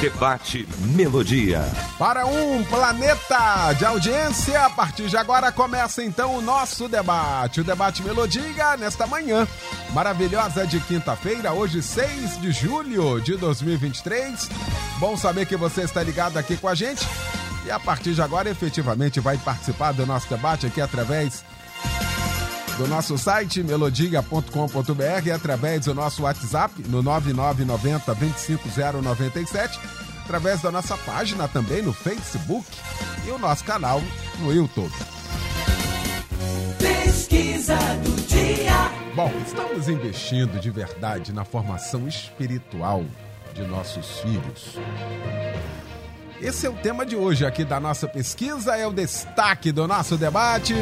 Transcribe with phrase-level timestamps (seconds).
[0.00, 1.62] Debate Melodia.
[1.98, 7.62] Para um planeta de audiência, a partir de agora começa então o nosso debate.
[7.62, 9.48] O debate Melodia nesta manhã
[9.94, 14.50] maravilhosa de quinta-feira, hoje 6 de julho de 2023.
[14.98, 17.06] Bom saber que você está ligado aqui com a gente
[17.64, 21.42] e a partir de agora efetivamente vai participar do nosso debate aqui através
[22.78, 29.80] do nosso site melodia.com.br através do nosso WhatsApp no 9990 25097,
[30.24, 32.66] através da nossa página também no Facebook
[33.26, 34.02] e o nosso canal
[34.40, 34.92] no YouTube.
[36.78, 38.90] Pesquisa do dia.
[39.14, 43.04] Bom, estamos investindo de verdade na formação espiritual
[43.54, 44.78] de nossos filhos.
[46.40, 50.18] Esse é o tema de hoje aqui da nossa pesquisa, é o destaque do nosso
[50.18, 50.74] debate.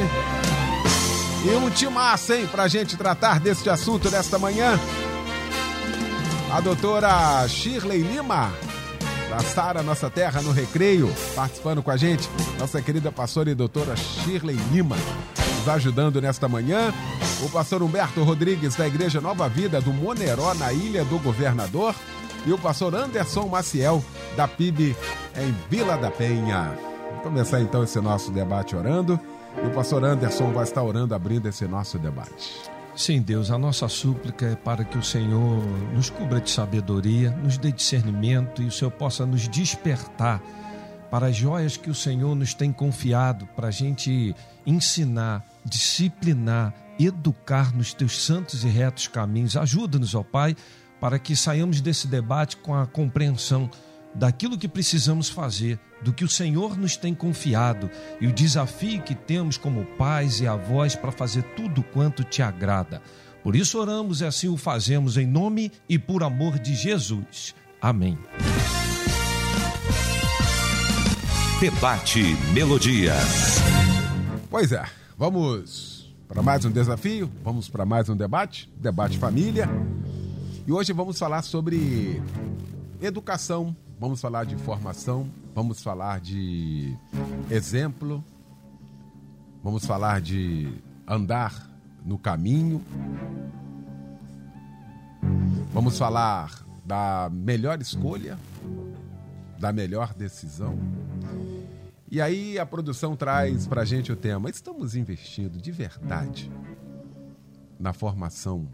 [1.44, 4.80] E um timaço, hein, pra gente tratar deste assunto desta manhã.
[6.50, 8.50] A doutora Shirley Lima,
[9.28, 12.30] da Sara Nossa Terra no Recreio, participando com a gente.
[12.58, 14.96] Nossa querida pastora e doutora Shirley Lima,
[15.58, 16.94] nos ajudando nesta manhã.
[17.42, 21.94] O pastor Humberto Rodrigues, da Igreja Nova Vida do Moneró, na Ilha do Governador.
[22.46, 24.02] E o pastor Anderson Maciel,
[24.34, 24.96] da PIB
[25.36, 26.74] em Vila da Penha.
[27.08, 29.20] Vamos começar então esse nosso debate orando.
[29.62, 32.52] E o pastor Anderson vai estar orando, abrindo esse nosso debate.
[32.96, 37.58] Sim, Deus, a nossa súplica é para que o Senhor nos cubra de sabedoria, nos
[37.58, 40.40] dê discernimento e o Senhor possa nos despertar
[41.10, 47.74] para as joias que o Senhor nos tem confiado, para a gente ensinar, disciplinar, educar
[47.74, 49.56] nos teus santos e retos caminhos.
[49.56, 50.56] Ajuda-nos, ó Pai,
[51.00, 53.68] para que saiamos desse debate com a compreensão
[54.14, 59.14] daquilo que precisamos fazer, do que o Senhor nos tem confiado e o desafio que
[59.14, 63.02] temos como pais e avós para fazer tudo quanto te agrada.
[63.42, 67.54] Por isso oramos e assim o fazemos em nome e por amor de Jesus.
[67.80, 68.18] Amém.
[71.60, 72.22] Debate
[72.52, 73.14] Melodia.
[74.50, 74.84] Pois é,
[75.18, 79.68] vamos para mais um desafio, vamos para mais um debate, debate família.
[80.66, 82.22] E hoje vamos falar sobre
[83.00, 86.96] educação vamos falar de formação, vamos falar de
[87.50, 88.24] exemplo,
[89.62, 90.72] vamos falar de
[91.06, 91.70] andar
[92.04, 92.82] no caminho,
[95.72, 98.38] vamos falar da melhor escolha,
[99.58, 100.78] da melhor decisão.
[102.10, 106.50] E aí a produção traz para gente o tema: estamos investindo de verdade
[107.78, 108.68] na formação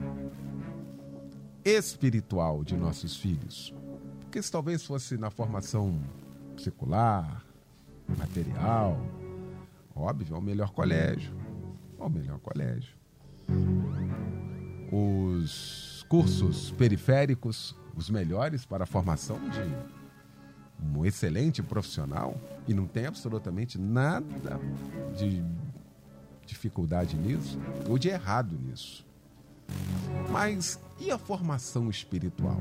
[1.64, 3.72] espiritual de nossos filhos.
[4.30, 6.00] Porque se talvez fosse na formação
[6.56, 7.44] secular,
[8.16, 8.96] material,
[9.92, 11.34] óbvio, é o melhor colégio.
[11.98, 12.94] É o melhor colégio.
[14.92, 23.06] Os cursos periféricos, os melhores para a formação de um excelente profissional, e não tem
[23.06, 24.60] absolutamente nada
[25.16, 25.42] de
[26.46, 27.58] dificuldade nisso
[27.88, 29.04] ou de errado nisso.
[30.30, 32.60] Mas e a formação espiritual?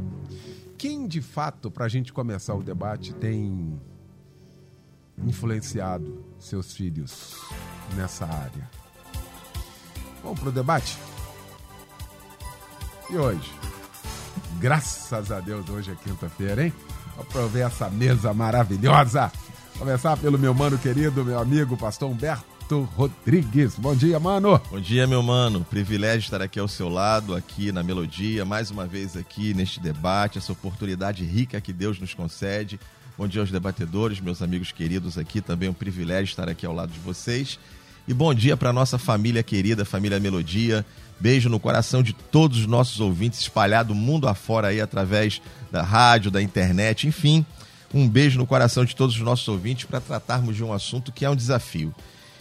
[0.77, 3.79] Quem de fato, para a gente começar o debate, tem
[5.17, 7.35] influenciado seus filhos
[7.95, 8.69] nessa área?
[10.23, 10.97] Vamos para o debate?
[13.09, 13.51] E hoje?
[14.59, 16.73] Graças a Deus, hoje é quinta-feira, hein?
[17.51, 19.31] Ver essa mesa maravilhosa.
[19.77, 23.75] Começar pelo meu mano querido, meu amigo, pastor Humberto Rodrigues.
[23.75, 24.61] Bom dia, mano.
[24.69, 25.65] Bom dia, meu mano.
[25.65, 30.37] Privilégio estar aqui ao seu lado, aqui na Melodia, mais uma vez aqui neste debate,
[30.37, 32.79] essa oportunidade rica que Deus nos concede.
[33.17, 36.91] Bom dia aos debatedores, meus amigos queridos aqui, também um privilégio estar aqui ao lado
[36.91, 37.59] de vocês.
[38.07, 40.85] E bom dia para nossa família querida, família Melodia.
[41.19, 46.31] Beijo no coração de todos os nossos ouvintes espalhado mundo afora aí através da rádio,
[46.31, 47.45] da internet, enfim.
[47.93, 51.25] Um beijo no coração de todos os nossos ouvintes para tratarmos de um assunto que
[51.25, 51.93] é um desafio.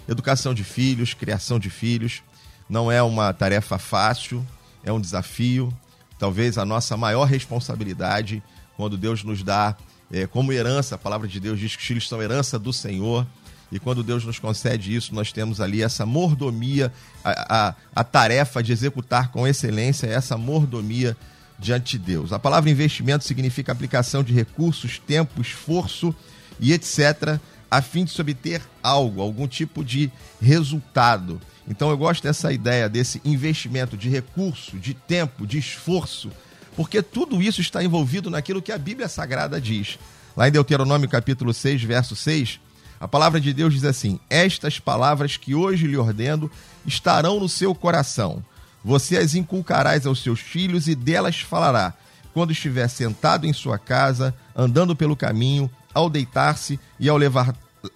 [0.09, 2.23] Educação de filhos, criação de filhos,
[2.69, 4.45] não é uma tarefa fácil,
[4.83, 5.73] é um desafio,
[6.19, 8.43] talvez a nossa maior responsabilidade
[8.77, 9.77] quando Deus nos dá
[10.11, 13.27] é, como herança, a palavra de Deus diz que os filhos são herança do Senhor,
[13.71, 16.91] e quando Deus nos concede isso, nós temos ali essa mordomia,
[17.23, 21.17] a, a, a tarefa de executar com excelência essa mordomia
[21.59, 22.33] diante de Deus.
[22.33, 26.15] A palavra investimento significa aplicação de recursos, tempo, esforço
[26.59, 27.39] e etc.,
[27.71, 30.11] a fim de se obter algo, algum tipo de
[30.41, 31.41] resultado.
[31.69, 36.31] Então eu gosto dessa ideia desse investimento de recurso, de tempo, de esforço,
[36.75, 39.99] porque tudo isso está envolvido naquilo que a Bíblia Sagrada diz.
[40.37, 42.61] Lá em Deuteronômio capítulo 6, verso 6,
[43.01, 46.51] a palavra de Deus diz assim: Estas palavras que hoje lhe ordeno
[46.87, 48.43] estarão no seu coração.
[48.85, 51.93] Você as inculcarás aos seus filhos e delas falará,
[52.33, 57.19] quando estiver sentado em sua casa, andando pelo caminho, ao deitar-se e ao,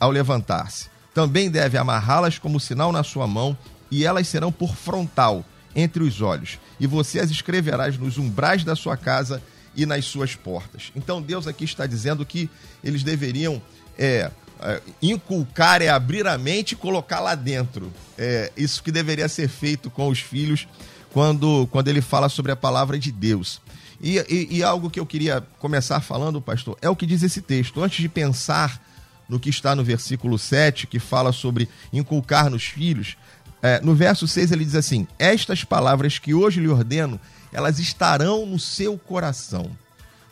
[0.01, 0.91] ao levantar-se.
[1.15, 3.57] Também deve amarrá-las como sinal na sua mão,
[3.91, 5.45] e elas serão por frontal
[5.75, 9.43] entre os olhos, e você as escreverás nos umbrais da sua casa
[9.75, 10.93] e nas suas portas.
[10.95, 12.49] Então Deus aqui está dizendo que
[12.85, 13.61] eles deveriam
[13.99, 14.31] é,
[14.61, 17.93] é, inculcar é abrir a mente e colocar lá dentro.
[18.19, 20.69] É isso que deveria ser feito com os filhos
[21.13, 23.61] quando, quando ele fala sobre a palavra de Deus.
[24.03, 27.41] E, e, e, algo que eu queria começar falando, pastor, é o que diz esse
[27.41, 27.81] texto.
[27.81, 28.83] Antes de pensar
[29.29, 33.17] no que está no versículo 7, que fala sobre inculcar nos filhos,
[33.63, 37.21] é, no verso 6 ele diz assim: Estas palavras que hoje lhe ordeno,
[37.53, 39.71] elas estarão no seu coração.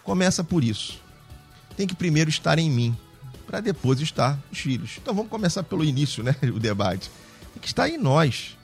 [0.02, 1.00] Começa por isso.
[1.76, 2.96] Tem que primeiro estar em mim,
[3.46, 4.98] para depois estar nos filhos.
[5.00, 6.34] Então vamos começar pelo início, né?
[6.52, 7.08] O debate.
[7.52, 8.56] Tem que estar em nós.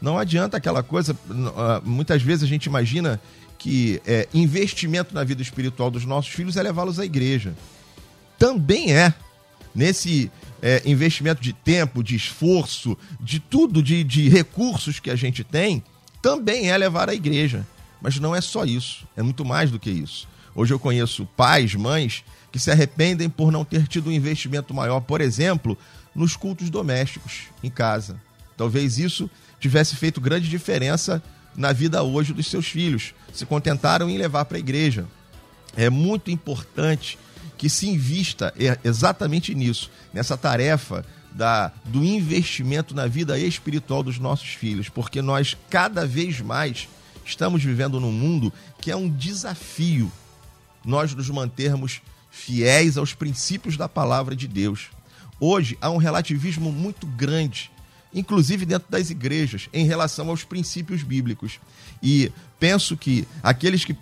[0.00, 1.16] Não adianta aquela coisa.
[1.56, 3.20] Ah, muitas vezes a gente imagina
[3.58, 7.54] que é, investimento na vida espiritual dos nossos filhos é levá-los à igreja.
[8.38, 9.12] Também é.
[9.74, 10.30] Nesse
[10.62, 15.82] é, investimento de tempo, de esforço, de tudo, de, de recursos que a gente tem,
[16.22, 17.66] também é levar à igreja.
[18.00, 20.28] Mas não é só isso, é muito mais do que isso.
[20.54, 25.00] Hoje eu conheço pais, mães, que se arrependem por não ter tido um investimento maior,
[25.00, 25.76] por exemplo,
[26.14, 28.20] nos cultos domésticos em casa.
[28.56, 29.28] Talvez isso
[29.60, 31.22] tivesse feito grande diferença
[31.56, 33.14] na vida hoje dos seus filhos.
[33.32, 35.06] Se contentaram em levar para a igreja.
[35.76, 37.18] É muito importante
[37.56, 38.52] que se invista
[38.84, 45.56] exatamente nisso, nessa tarefa da, do investimento na vida espiritual dos nossos filhos, porque nós
[45.68, 46.88] cada vez mais
[47.24, 50.10] estamos vivendo num mundo que é um desafio
[50.84, 52.00] nós nos mantermos
[52.30, 54.90] fiéis aos princípios da palavra de Deus.
[55.40, 57.70] Hoje há um relativismo muito grande
[58.16, 61.60] inclusive dentro das igrejas, em relação aos princípios bíblicos.
[62.02, 63.94] E penso que aqueles que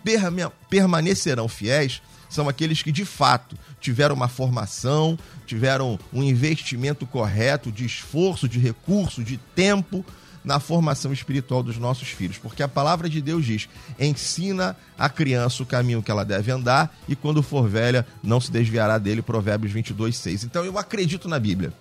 [0.70, 2.00] permanecerão fiéis
[2.31, 8.58] são aqueles que de fato tiveram uma formação, tiveram um investimento correto de esforço, de
[8.58, 10.05] recurso, de tempo
[10.44, 13.69] na formação espiritual dos nossos filhos, porque a palavra de Deus diz:
[13.99, 18.52] ensina a criança o caminho que ela deve andar e quando for velha não se
[18.52, 19.22] desviará dele.
[19.22, 20.44] Provérbios 22, 6.
[20.44, 21.72] Então eu acredito na Bíblia.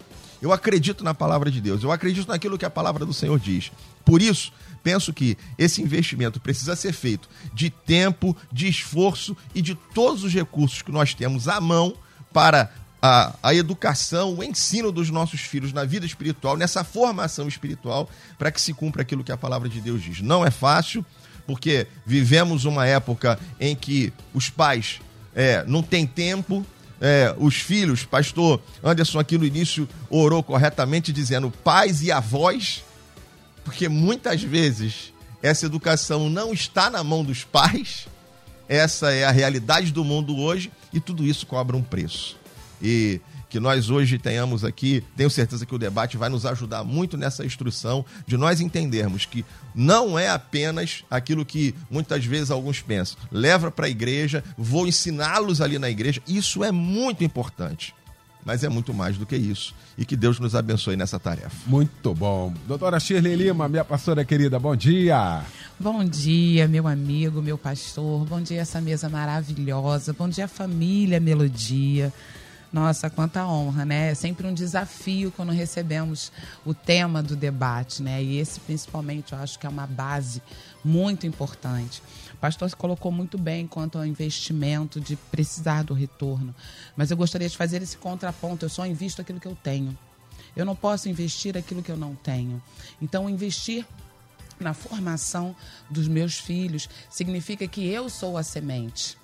[0.44, 3.72] Eu acredito na palavra de Deus, eu acredito naquilo que a palavra do Senhor diz.
[4.04, 4.52] Por isso,
[4.84, 10.34] penso que esse investimento precisa ser feito de tempo, de esforço e de todos os
[10.34, 11.96] recursos que nós temos à mão
[12.34, 12.70] para
[13.02, 18.52] a, a educação, o ensino dos nossos filhos na vida espiritual, nessa formação espiritual, para
[18.52, 20.20] que se cumpra aquilo que a palavra de Deus diz.
[20.20, 21.06] Não é fácil,
[21.48, 25.00] porque vivemos uma época em que os pais
[25.34, 26.66] é, não têm tempo,
[27.06, 32.82] é, os filhos, pastor Anderson aqui no início orou corretamente dizendo pais e avós,
[33.66, 38.08] porque muitas vezes essa educação não está na mão dos pais,
[38.70, 42.38] essa é a realidade do mundo hoje e tudo isso cobra um preço.
[42.82, 43.20] E
[43.54, 47.46] que nós hoje tenhamos aqui, tenho certeza que o debate vai nos ajudar muito nessa
[47.46, 49.46] instrução de nós entendermos que
[49.76, 55.62] não é apenas aquilo que muitas vezes alguns pensam, leva para a igreja, vou ensiná-los
[55.62, 57.94] ali na igreja, isso é muito importante.
[58.44, 59.74] Mas é muito mais do que isso.
[59.98, 61.56] E que Deus nos abençoe nessa tarefa.
[61.66, 62.54] Muito bom.
[62.68, 65.44] Doutora Shirley Lima, minha pastora querida, bom dia.
[65.80, 68.26] Bom dia, meu amigo, meu pastor.
[68.26, 70.12] Bom dia, essa mesa maravilhosa.
[70.12, 72.12] Bom dia, família Melodia.
[72.74, 74.10] Nossa, quanta honra, né?
[74.10, 76.32] É sempre um desafio quando recebemos
[76.66, 78.24] o tema do debate, né?
[78.24, 80.42] E esse, principalmente, eu acho que é uma base
[80.84, 82.02] muito importante.
[82.34, 86.54] O pastor se colocou muito bem quanto ao investimento de precisar do retorno.
[86.98, 88.66] Mas eu gostaria de fazer esse contraponto.
[88.66, 89.96] Eu só invisto aquilo que eu tenho.
[90.56, 92.60] Eu não posso investir aquilo que eu não tenho.
[93.00, 93.86] Então, investir
[94.60, 95.56] na formação
[95.92, 99.16] dos meus filhos significa que eu sou a semente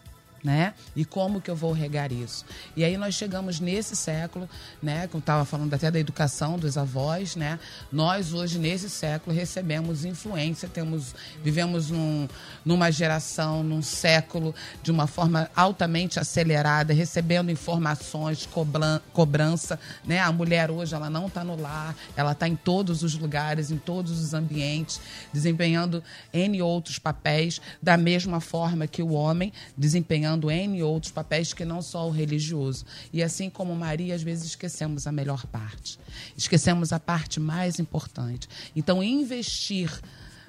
[0.44, 0.74] né?
[0.96, 2.46] E como que eu vou regar isso?
[2.76, 4.50] E aí nós chegamos nesse século,
[4.82, 5.08] né?
[5.08, 7.60] Como estava falando até da educação dos avós, né?
[7.92, 12.28] Nós hoje nesse século recebemos influência, temos vivemos num,
[12.64, 20.20] numa geração, num século de uma forma altamente acelerada, recebendo informações, cobran, cobrança, né?
[20.20, 23.78] A mulher hoje ela não está no lar, ela está em todos os lugares, em
[23.78, 25.02] todos os ambientes,
[25.34, 26.04] desempenhando
[26.34, 31.66] n outros papéis da mesma forma que o homem desempenhando desempenhando N outros papéis que
[31.66, 32.86] não só o religioso.
[33.12, 36.00] E assim como Maria, às vezes esquecemos a melhor parte.
[36.38, 38.48] Esquecemos a parte mais importante.
[38.76, 39.90] Então, investir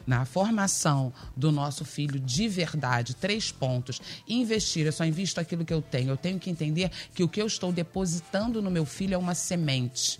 [0.06, 4.00] na formação do nosso filho de verdade, três pontos.
[4.26, 6.10] Investir, eu só invisto aquilo que eu tenho.
[6.10, 9.34] Eu tenho que entender que o que eu estou depositando no meu filho é uma
[9.34, 10.18] semente.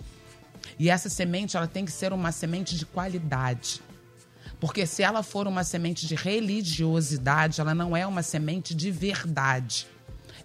[0.79, 3.81] E essa semente, ela tem que ser uma semente de qualidade.
[4.61, 9.87] Porque se ela for uma semente de religiosidade, ela não é uma semente de verdade.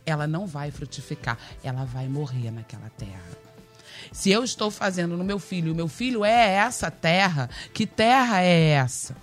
[0.05, 3.45] Ela não vai frutificar, ela vai morrer naquela terra.
[4.11, 8.41] Se eu estou fazendo no meu filho, o meu filho é essa terra, que terra
[8.41, 9.15] é essa?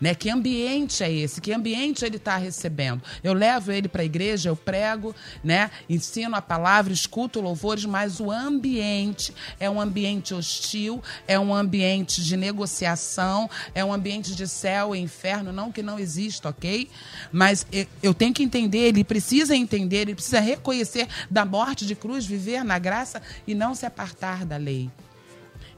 [0.00, 0.14] Né?
[0.14, 1.40] Que ambiente é esse?
[1.40, 3.02] Que ambiente ele está recebendo?
[3.22, 5.70] Eu levo ele para a igreja, eu prego, né?
[5.88, 12.22] ensino a palavra, escuto louvores, mas o ambiente é um ambiente hostil, é um ambiente
[12.22, 16.88] de negociação, é um ambiente de céu e inferno, não que não exista, ok?
[17.32, 17.66] Mas
[18.02, 22.62] eu tenho que entender, ele precisa entender, ele precisa reconhecer da morte de cruz, viver
[22.62, 24.90] na graça e não se apartar da lei.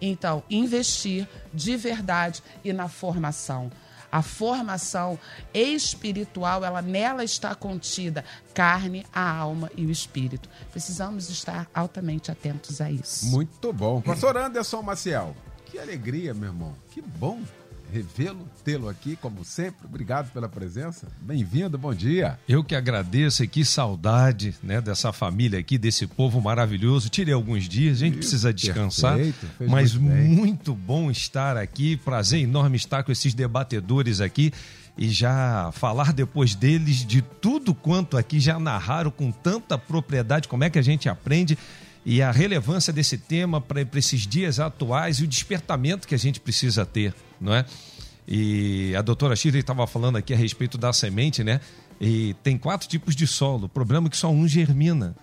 [0.01, 3.71] Então, investir de verdade e na formação
[4.11, 5.19] a formação
[5.55, 8.25] espiritual, ela nela está contida
[8.55, 10.49] carne, a alma e o espírito.
[10.71, 13.27] Precisamos estar altamente atentos a isso.
[13.27, 14.01] Muito bom.
[14.01, 15.35] Pastor Anderson Maciel,
[15.67, 16.75] que alegria, meu irmão.
[16.91, 17.41] Que bom
[17.93, 19.87] revê-lo, tê-lo aqui, como sempre.
[19.87, 21.09] Obrigado pela presença.
[21.21, 22.39] Bem-vindo, bom dia.
[22.49, 27.09] Eu que agradeço e que saudade né, dessa família aqui, desse povo maravilhoso.
[27.09, 29.17] Tirei alguns dias, a gente Isso, precisa descansar.
[29.17, 31.97] Perfeito, mas muito, muito bom estar aqui.
[31.97, 34.53] Prazer enorme estar com esses debatedores aqui
[34.97, 40.65] e já falar depois deles de tudo quanto aqui já narraram com tanta propriedade, como
[40.65, 41.57] é que a gente aprende
[42.05, 46.41] e a relevância desse tema para esses dias atuais e o despertamento que a gente
[46.41, 47.65] precisa ter, não é?
[48.27, 51.61] E a doutora Shirley estava falando aqui a respeito da semente, né?
[52.01, 53.67] E tem quatro tipos de solo.
[53.67, 55.17] O problema é que só um germina.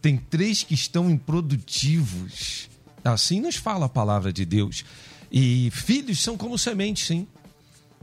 [0.00, 2.68] Tem três que estão improdutivos.
[3.04, 4.84] Assim nos fala a palavra de Deus.
[5.30, 7.26] E filhos são como sementes, sim.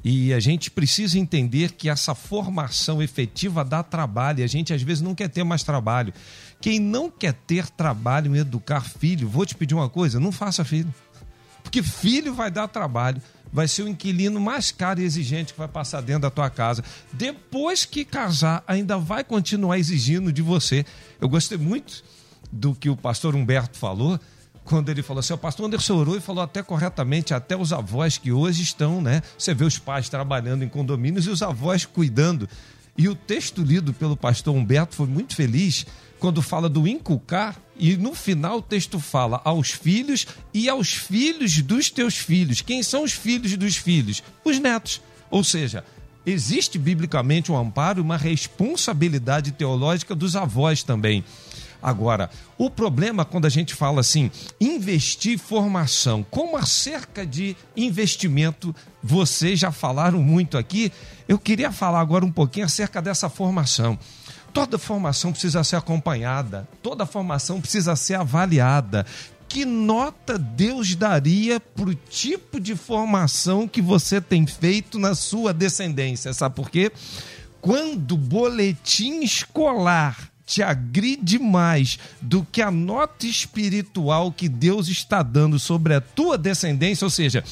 [0.03, 4.39] E a gente precisa entender que essa formação efetiva dá trabalho.
[4.39, 6.13] E a gente às vezes não quer ter mais trabalho.
[6.59, 10.63] Quem não quer ter trabalho em educar filho, vou te pedir uma coisa: não faça
[10.63, 10.93] filho.
[11.63, 15.67] Porque filho vai dar trabalho, vai ser o inquilino mais caro e exigente que vai
[15.67, 16.83] passar dentro da tua casa.
[17.11, 20.85] Depois que casar, ainda vai continuar exigindo de você.
[21.19, 22.03] Eu gostei muito
[22.51, 24.19] do que o pastor Humberto falou
[24.63, 28.17] quando ele falou assim, o pastor Anderson orou e falou até corretamente, até os avós
[28.17, 29.21] que hoje estão, né?
[29.37, 32.47] Você vê os pais trabalhando em condomínios e os avós cuidando.
[32.97, 35.85] E o texto lido pelo pastor Humberto foi muito feliz
[36.21, 41.59] quando fala do inculcar e no final o texto fala aos filhos e aos filhos
[41.63, 42.61] dos teus filhos.
[42.61, 44.21] Quem são os filhos dos filhos?
[44.45, 45.01] Os netos.
[45.31, 45.83] Ou seja,
[46.23, 51.25] existe biblicamente um amparo, uma responsabilidade teológica dos avós também.
[51.81, 59.59] Agora, o problema quando a gente fala assim, investir formação, como acerca de investimento, vocês
[59.59, 60.91] já falaram muito aqui,
[61.27, 63.97] eu queria falar agora um pouquinho acerca dessa formação.
[64.53, 69.05] Toda formação precisa ser acompanhada, toda formação precisa ser avaliada.
[69.47, 75.53] Que nota Deus daria para o tipo de formação que você tem feito na sua
[75.53, 76.33] descendência?
[76.33, 76.91] Sabe por quê?
[77.59, 85.23] Quando o boletim escolar te agride mais do que a nota espiritual que Deus está
[85.23, 87.43] dando sobre a tua descendência, ou seja,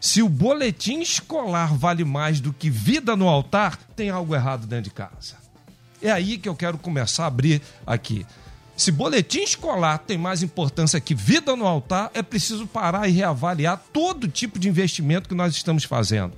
[0.00, 4.84] se o boletim escolar vale mais do que vida no altar, tem algo errado dentro
[4.84, 5.45] de casa.
[6.02, 8.26] É aí que eu quero começar a abrir aqui.
[8.76, 13.82] Se boletim escolar tem mais importância que vida no altar, é preciso parar e reavaliar
[13.92, 16.34] todo tipo de investimento que nós estamos fazendo.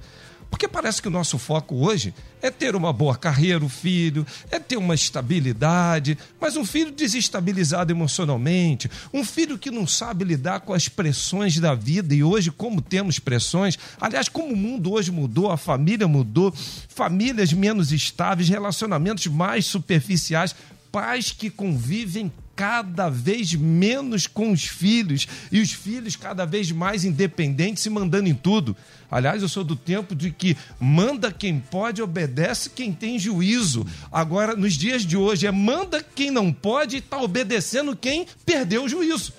[0.50, 4.58] Porque parece que o nosso foco hoje é ter uma boa carreira, o filho, é
[4.58, 10.72] ter uma estabilidade, mas um filho desestabilizado emocionalmente, um filho que não sabe lidar com
[10.72, 15.50] as pressões da vida, e hoje, como temos pressões, aliás, como o mundo hoje mudou,
[15.50, 16.52] a família mudou,
[16.88, 20.54] famílias menos estáveis, relacionamentos mais superficiais,
[20.90, 27.04] pais que convivem cada vez menos com os filhos e os filhos cada vez mais
[27.04, 28.76] independentes e mandando em tudo.
[29.08, 33.86] Aliás, eu sou do tempo de que manda quem pode, obedece quem tem juízo.
[34.10, 38.82] Agora, nos dias de hoje, é manda quem não pode e está obedecendo quem perdeu
[38.82, 39.32] o juízo.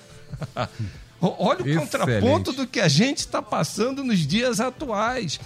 [1.20, 1.78] Olha o Excelente.
[1.78, 5.38] contraponto do que a gente está passando nos dias atuais.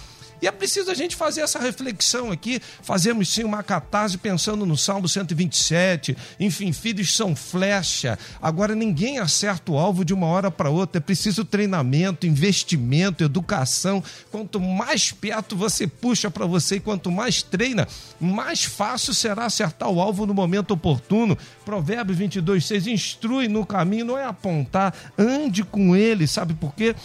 [0.45, 2.61] E é preciso a gente fazer essa reflexão aqui.
[2.83, 6.15] Fazemos sim uma catarse pensando no Salmo 127.
[6.39, 8.15] Enfim, filhos são flecha.
[8.39, 10.99] Agora ninguém acerta o alvo de uma hora para outra.
[10.99, 14.03] É preciso treinamento, investimento, educação.
[14.29, 17.87] Quanto mais perto você puxa para você e quanto mais treina,
[18.21, 21.35] mais fácil será acertar o alvo no momento oportuno.
[21.65, 22.85] Provérbios 22, 6.
[22.85, 24.93] Instrui no caminho, não é apontar.
[25.17, 26.27] Ande com ele.
[26.27, 26.95] Sabe por quê?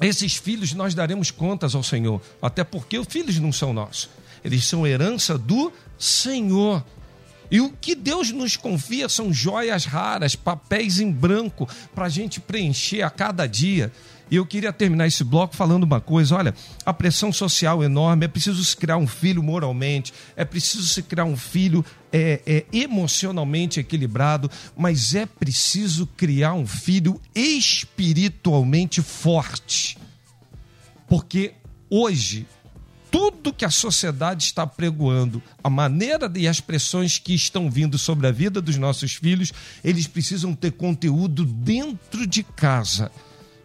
[0.00, 4.08] Esses filhos nós daremos contas ao Senhor, até porque os filhos não são nossos,
[4.44, 6.84] eles são herança do Senhor.
[7.50, 12.40] E o que Deus nos confia são joias raras, papéis em branco, para a gente
[12.40, 13.90] preencher a cada dia.
[14.30, 16.54] E eu queria terminar esse bloco falando uma coisa: olha,
[16.84, 21.02] a pressão social é enorme, é preciso se criar um filho moralmente, é preciso se
[21.02, 29.96] criar um filho é, é, emocionalmente equilibrado, mas é preciso criar um filho espiritualmente forte.
[31.08, 31.54] Porque
[31.88, 32.46] hoje,
[33.10, 38.26] tudo que a sociedade está pregoando, a maneira e as pressões que estão vindo sobre
[38.26, 43.10] a vida dos nossos filhos, eles precisam ter conteúdo dentro de casa.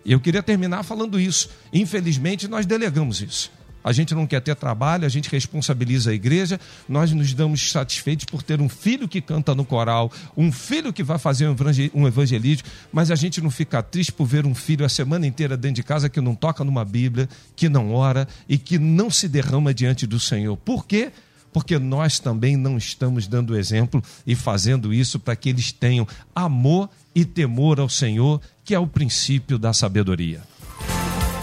[0.05, 1.49] Eu queria terminar falando isso.
[1.71, 3.51] Infelizmente, nós delegamos isso.
[3.83, 8.23] A gente não quer ter trabalho, a gente responsabiliza a igreja, nós nos damos satisfeitos
[8.23, 11.49] por ter um filho que canta no coral, um filho que vai fazer
[11.93, 15.57] um evangelismo, mas a gente não fica triste por ver um filho a semana inteira
[15.57, 19.27] dentro de casa que não toca numa Bíblia, que não ora e que não se
[19.27, 20.55] derrama diante do Senhor.
[20.55, 21.11] Por quê?
[21.51, 26.89] Porque nós também não estamos dando exemplo e fazendo isso para que eles tenham amor
[27.13, 30.41] e temor ao Senhor que é o princípio da sabedoria.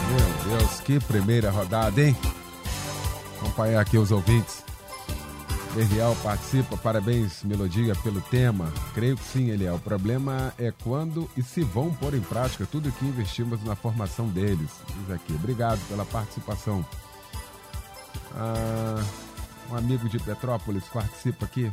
[0.09, 2.17] Meu Deus, que primeira rodada, hein?
[3.39, 4.65] Acompanhar aqui os ouvintes.
[5.77, 8.73] Eliel participa, parabéns, Melodia, pelo tema.
[8.93, 9.77] Creio que sim, Eliel.
[9.77, 14.27] O problema é quando e se vão pôr em prática tudo que investimos na formação
[14.29, 14.71] deles.
[14.99, 15.33] Diz aqui.
[15.33, 16.85] Obrigado pela participação.
[18.35, 19.05] Ah,
[19.71, 21.71] um amigo de Petrópolis participa aqui.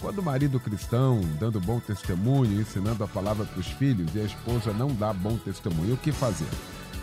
[0.00, 4.24] Quando o marido cristão, dando bom testemunho, ensinando a palavra para os filhos, e a
[4.24, 6.48] esposa não dá bom testemunho, o que fazer?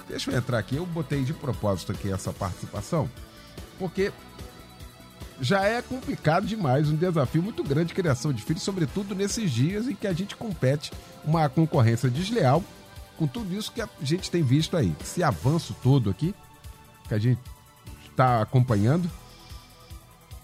[0.07, 3.09] Deixa eu entrar aqui, eu botei de propósito aqui essa participação,
[3.79, 4.11] porque
[5.41, 9.87] já é complicado demais, um desafio muito grande de criação de filhos, sobretudo nesses dias
[9.87, 10.91] em que a gente compete
[11.25, 12.63] uma concorrência desleal
[13.17, 14.95] com tudo isso que a gente tem visto aí.
[15.01, 16.33] Esse avanço todo aqui,
[17.07, 17.39] que a gente
[18.09, 19.09] está acompanhando.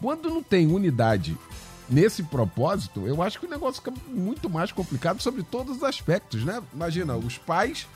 [0.01, 1.37] Quando não tem unidade
[1.89, 6.43] nesse propósito, eu acho que o negócio fica muito mais complicado sobre todos os aspectos,
[6.43, 6.61] né?
[6.73, 7.87] Imagina, os pais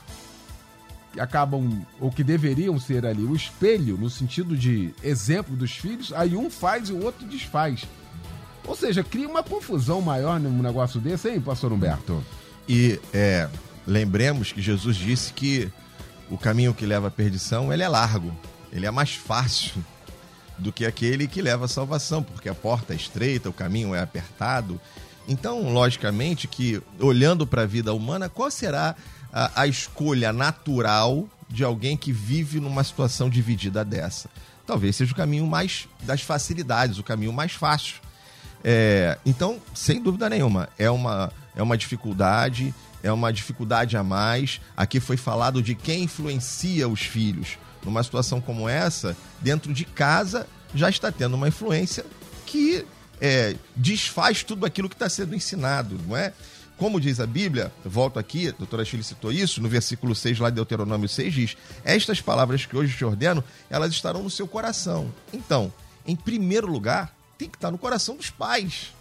[1.12, 6.12] que acabam, ou que deveriam ser ali, o espelho, no sentido de exemplo dos filhos,
[6.12, 7.86] aí um faz e o outro desfaz.
[8.66, 12.24] Ou seja, cria uma confusão maior num negócio desse, hein, pastor Humberto?
[12.68, 13.48] E é,
[13.86, 15.70] lembremos que Jesus disse que
[16.32, 18.34] o caminho que leva à perdição ele é largo,
[18.72, 19.84] ele é mais fácil
[20.58, 24.02] do que aquele que leva à salvação, porque a porta é estreita, o caminho é
[24.02, 24.80] apertado.
[25.28, 28.96] Então, logicamente, que olhando para a vida humana, qual será
[29.32, 34.30] a, a, escolha natural de alguém que vive numa situação dividida dessa?
[34.66, 37.96] Talvez seja o caminho mais das facilidades, o caminho mais fácil.
[38.64, 44.62] É, então, sem dúvida nenhuma, é uma, é uma dificuldade, é uma dificuldade a mais.
[44.76, 50.48] Aqui foi falado de quem influencia os filhos numa situação como essa, dentro de casa,
[50.74, 52.06] já está tendo uma influência
[52.46, 52.86] que
[53.22, 56.34] é, desfaz tudo aquilo que está sendo ensinado, não é?
[56.78, 60.50] Como diz a Bíblia, volto aqui, a doutora Chile citou isso, no versículo 6 lá
[60.50, 65.14] de Deuteronômio 6 diz: Estas palavras que hoje te ordeno, elas estarão no seu coração.
[65.32, 65.72] Então,
[66.06, 68.92] em primeiro lugar, tem que estar no coração dos pais.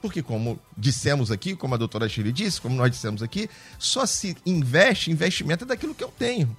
[0.00, 4.36] Porque, como dissemos aqui, como a doutora Chile disse, como nós dissemos aqui, só se
[4.44, 6.54] investe, investimento é daquilo que eu tenho.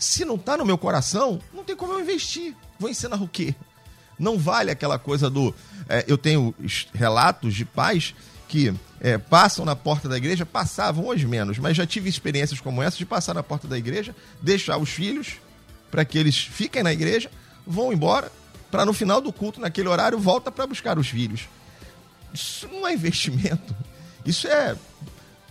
[0.00, 2.56] Se não está no meu coração, não tem como eu investir.
[2.78, 3.54] Vou ensinar o quê?
[4.18, 5.54] Não vale aquela coisa do.
[5.86, 6.54] É, eu tenho
[6.94, 8.14] relatos de pais
[8.48, 12.82] que é, passam na porta da igreja, passavam hoje menos, mas já tive experiências como
[12.82, 15.34] essa de passar na porta da igreja, deixar os filhos
[15.90, 17.30] para que eles fiquem na igreja,
[17.66, 18.32] vão embora,
[18.70, 21.42] para no final do culto, naquele horário, volta para buscar os filhos.
[22.32, 23.76] Isso não é investimento.
[24.24, 24.76] Isso é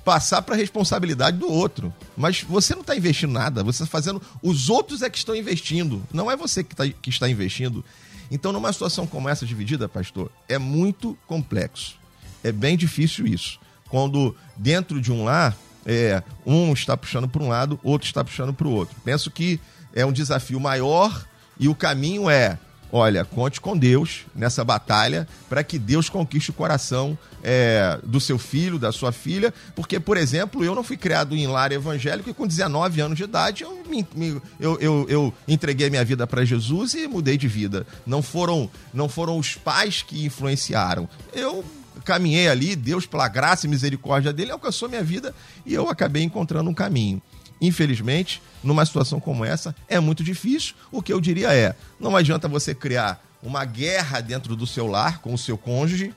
[0.03, 1.93] passar para a responsabilidade do outro.
[2.15, 4.21] Mas você não está investindo nada, você está fazendo.
[4.41, 7.83] Os outros é que estão investindo, não é você que, tá, que está investindo.
[8.31, 11.97] Então, numa situação como essa dividida, pastor, é muito complexo.
[12.43, 13.59] É bem difícil isso.
[13.89, 18.53] quando dentro de um lar, é, um está puxando para um lado, outro está puxando
[18.53, 18.95] para o outro.
[19.03, 19.59] Penso que
[19.93, 21.25] é um desafio maior
[21.59, 22.57] e o caminho é
[22.91, 28.37] olha, conte com Deus nessa batalha para que Deus conquiste o coração é, do seu
[28.37, 32.33] filho, da sua filha, porque, por exemplo, eu não fui criado em lar evangélico e
[32.33, 36.43] com 19 anos de idade eu, me, me, eu, eu, eu entreguei minha vida para
[36.43, 37.85] Jesus e mudei de vida.
[38.05, 41.07] Não foram, não foram os pais que influenciaram.
[41.33, 41.63] Eu
[42.03, 45.33] caminhei ali, Deus, pela graça e misericórdia dele, alcançou minha vida
[45.65, 47.21] e eu acabei encontrando um caminho.
[47.61, 50.75] Infelizmente, numa situação como essa, é muito difícil.
[50.91, 55.19] O que eu diria é: não adianta você criar uma guerra dentro do seu lar
[55.19, 56.13] com o seu cônjuge.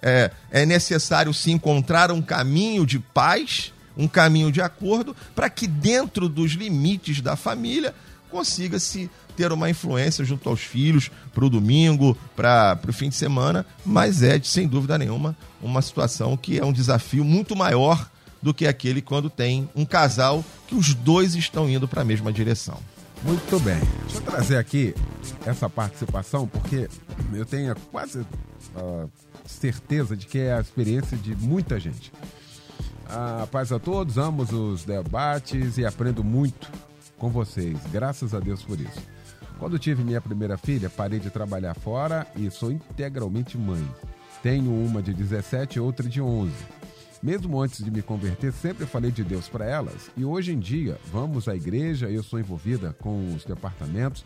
[0.00, 5.66] É, é necessário se encontrar um caminho de paz, um caminho de acordo, para que
[5.66, 7.92] dentro dos limites da família
[8.30, 13.64] consiga-se ter uma influência junto aos filhos para o domingo, para o fim de semana,
[13.84, 18.08] mas é, sem dúvida nenhuma, uma situação que é um desafio muito maior
[18.42, 22.32] do que aquele quando tem um casal que os dois estão indo para a mesma
[22.32, 22.78] direção.
[23.22, 23.80] Muito bem.
[24.02, 24.94] Deixa eu trazer aqui
[25.44, 26.88] essa participação, porque
[27.32, 29.10] eu tenho quase uh,
[29.44, 32.12] certeza de que é a experiência de muita gente.
[33.08, 36.70] A paz a todos, amo os debates e aprendo muito
[37.16, 37.78] com vocês.
[37.90, 39.00] Graças a Deus por isso.
[39.58, 43.84] Quando tive minha primeira filha, parei de trabalhar fora e sou integralmente mãe.
[44.42, 46.52] Tenho uma de 17 e outra de 11.
[47.22, 50.10] Mesmo antes de me converter, sempre falei de Deus para elas.
[50.16, 54.24] E hoje em dia, vamos à igreja, eu sou envolvida com os departamentos,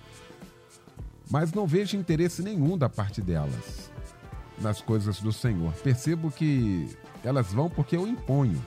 [1.31, 3.91] mas não vejo interesse nenhum da parte delas
[4.61, 5.73] nas coisas do Senhor.
[5.75, 6.89] Percebo que
[7.25, 8.61] elas vão porque eu imponho.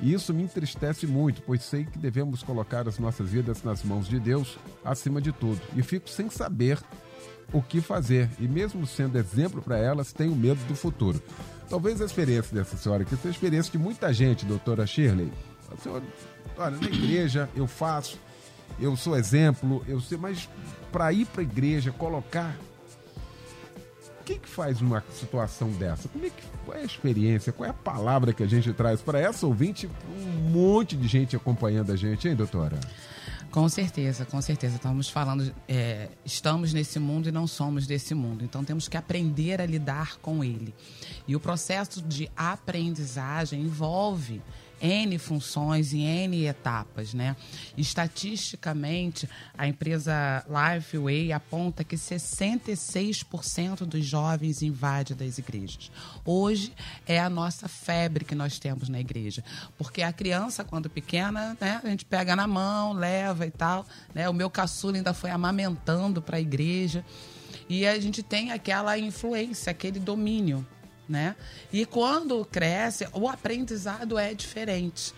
[0.00, 4.08] E isso me entristece muito, pois sei que devemos colocar as nossas vidas nas mãos
[4.08, 5.60] de Deus acima de tudo.
[5.76, 6.78] E fico sem saber
[7.52, 8.28] o que fazer.
[8.40, 11.22] E mesmo sendo exemplo para elas, tenho medo do futuro.
[11.72, 15.32] Talvez a experiência dessa senhora aqui seja a experiência de muita gente, doutora Shirley.
[15.72, 16.04] A senhora,
[16.58, 18.18] olha, na igreja eu faço,
[18.78, 20.50] eu sou exemplo, eu sei, mas
[20.92, 22.54] para ir para a igreja, colocar.
[24.20, 26.10] O que, que faz uma situação dessa?
[26.10, 27.54] Como é que, qual é a experiência?
[27.54, 29.88] Qual é a palavra que a gente traz para essa ouvinte?
[30.14, 32.78] Um monte de gente acompanhando a gente, hein, doutora?
[33.52, 34.76] Com certeza, com certeza.
[34.76, 38.42] Estamos falando, é, estamos nesse mundo e não somos desse mundo.
[38.42, 40.74] Então temos que aprender a lidar com ele.
[41.28, 44.40] E o processo de aprendizagem envolve
[44.82, 47.36] N funções e N etapas, né?
[47.76, 55.90] Estatisticamente, a empresa Lifeway aponta que 66% dos jovens invadem das igrejas.
[56.24, 56.72] Hoje
[57.06, 59.44] é a nossa febre que nós temos na igreja,
[59.78, 64.28] porque a criança, quando pequena, né, a gente pega na mão, leva e tal, né?
[64.28, 67.04] O meu caçula ainda foi amamentando para a igreja.
[67.68, 70.66] E a gente tem aquela influência, aquele domínio
[71.12, 71.36] né?
[71.70, 75.12] E quando cresce, o aprendizado é diferente.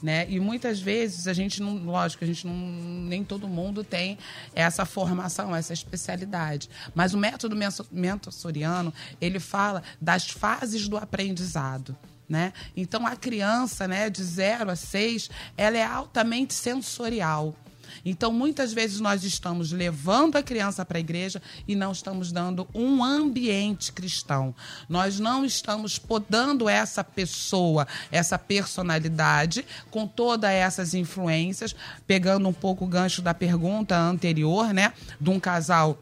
[0.00, 0.24] Né?
[0.30, 4.16] E muitas vezes a gente não, lógico, a gente não, nem todo mundo tem
[4.54, 6.70] essa formação, essa especialidade.
[6.94, 7.56] Mas o método
[7.90, 11.94] mentorsoriano, ele fala das fases do aprendizado.
[12.28, 12.52] Né?
[12.76, 17.56] Então a criança, né, de 0 a 6, ela é altamente sensorial.
[18.04, 22.68] Então, muitas vezes nós estamos levando a criança para a igreja e não estamos dando
[22.74, 24.54] um ambiente cristão.
[24.88, 31.74] Nós não estamos podando essa pessoa, essa personalidade, com todas essas influências,
[32.06, 35.98] pegando um pouco o gancho da pergunta anterior, né, de um casal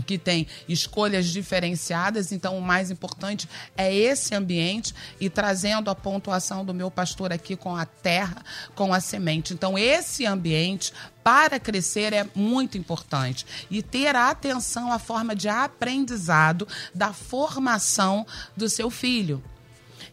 [0.00, 6.64] que tem escolhas diferenciadas, então o mais importante é esse ambiente e trazendo a pontuação
[6.64, 8.42] do meu pastor aqui com a terra,
[8.74, 9.52] com a semente.
[9.52, 16.66] Então esse ambiente para crescer é muito importante e ter atenção à forma de aprendizado
[16.94, 18.26] da formação
[18.56, 19.42] do seu filho.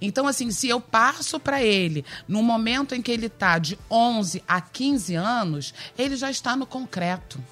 [0.01, 4.41] Então, assim, se eu passo para ele no momento em que ele está de 11
[4.47, 7.43] a 15 anos, ele já está no concreto.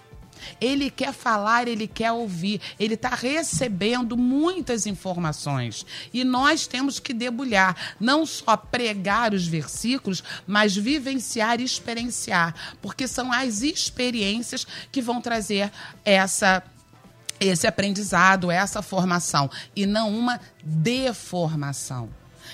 [0.60, 5.86] Ele quer falar, ele quer ouvir, ele está recebendo muitas informações.
[6.14, 13.08] E nós temos que debulhar, não só pregar os versículos, mas vivenciar e experienciar, porque
[13.08, 15.72] são as experiências que vão trazer
[16.04, 16.64] essa
[17.40, 22.10] esse aprendizado, essa formação e não uma deformação.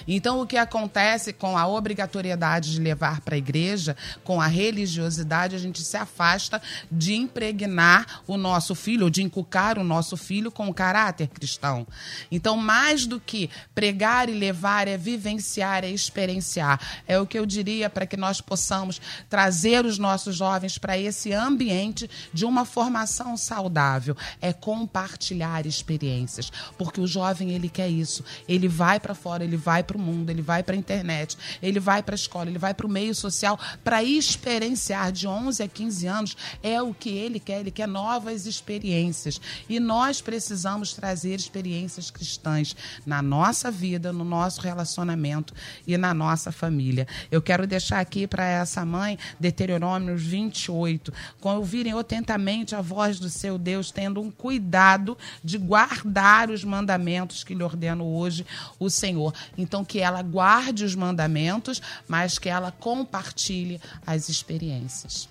[0.07, 5.55] Então, o que acontece com a obrigatoriedade de levar para a igreja, com a religiosidade,
[5.55, 10.67] a gente se afasta de impregnar o nosso filho, de inculcar o nosso filho com
[10.67, 11.87] o caráter cristão.
[12.31, 16.79] Então, mais do que pregar e levar, é vivenciar, é experienciar.
[17.07, 21.33] É o que eu diria para que nós possamos trazer os nossos jovens para esse
[21.33, 24.15] ambiente de uma formação saudável.
[24.41, 26.51] É compartilhar experiências.
[26.77, 28.23] Porque o jovem, ele quer isso.
[28.47, 31.37] Ele vai para fora, ele vai vai para o mundo, ele vai para a internet,
[31.61, 35.61] ele vai para a escola, ele vai para o meio social para experienciar de 11
[35.61, 39.41] a 15 anos é o que ele quer, ele quer novas experiências.
[39.67, 45.53] E nós precisamos trazer experiências cristãs na nossa vida, no nosso relacionamento
[45.85, 47.07] e na nossa família.
[47.29, 53.29] Eu quero deixar aqui para essa mãe Deuteronômio 28, quando ouvirem atentamente a voz do
[53.29, 58.45] seu Deus, tendo um cuidado de guardar os mandamentos que lhe ordeno hoje
[58.79, 59.33] o Senhor.
[59.57, 65.29] Então, que ela guarde os mandamentos, mas que ela compartilhe as experiências.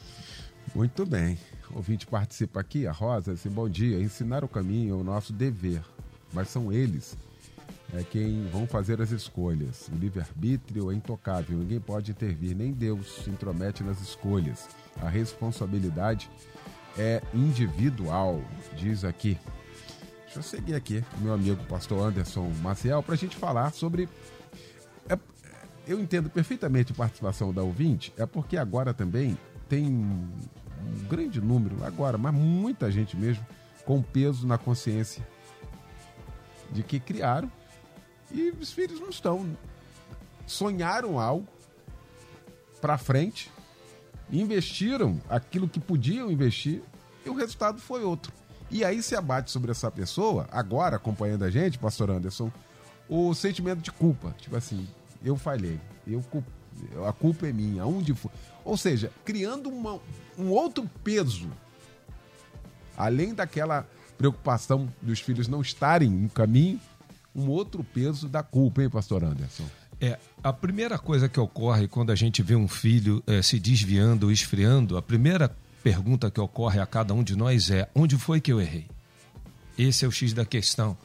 [0.74, 1.38] Muito bem.
[1.74, 4.00] Ouvinte participa aqui, a Rosa, assim, bom dia.
[4.00, 5.82] Ensinar o caminho é o nosso dever,
[6.32, 7.14] mas são eles
[7.94, 9.88] é quem vão fazer as escolhas.
[9.92, 14.68] O livre-arbítrio é intocável, ninguém pode intervir, nem Deus se intromete nas escolhas.
[15.00, 16.30] A responsabilidade
[16.96, 18.42] é individual,
[18.76, 19.38] diz aqui.
[20.24, 24.08] Deixa eu seguir aqui, meu amigo pastor Anderson Maciel, para a gente falar sobre.
[25.08, 25.18] É,
[25.86, 29.36] eu entendo perfeitamente a participação da ouvinte, é porque agora também
[29.68, 30.28] tem um
[31.08, 33.44] grande número, agora, mas muita gente mesmo,
[33.84, 35.26] com peso na consciência
[36.70, 37.50] de que criaram
[38.30, 39.56] e os filhos não estão.
[40.46, 41.46] Sonharam algo
[42.80, 43.50] para frente,
[44.30, 46.82] investiram aquilo que podiam investir
[47.24, 48.32] e o resultado foi outro.
[48.70, 52.50] E aí se abate sobre essa pessoa, agora acompanhando a gente, pastor Anderson,
[53.08, 54.34] o sentimento de culpa.
[54.38, 54.86] Tipo assim,
[55.24, 56.22] eu falhei, eu
[57.06, 58.30] a culpa é minha, onde foi?
[58.64, 60.00] Ou seja, criando uma,
[60.38, 61.48] um outro peso,
[62.96, 63.86] além daquela
[64.16, 66.80] preocupação dos filhos não estarem no caminho,
[67.34, 69.64] um outro peso da culpa, hein, pastor Anderson?
[70.00, 74.26] É, a primeira coisa que ocorre quando a gente vê um filho é, se desviando
[74.26, 78.40] ou esfriando, a primeira pergunta que ocorre a cada um de nós é: onde foi
[78.40, 78.86] que eu errei?
[79.78, 80.96] Esse é o X da questão.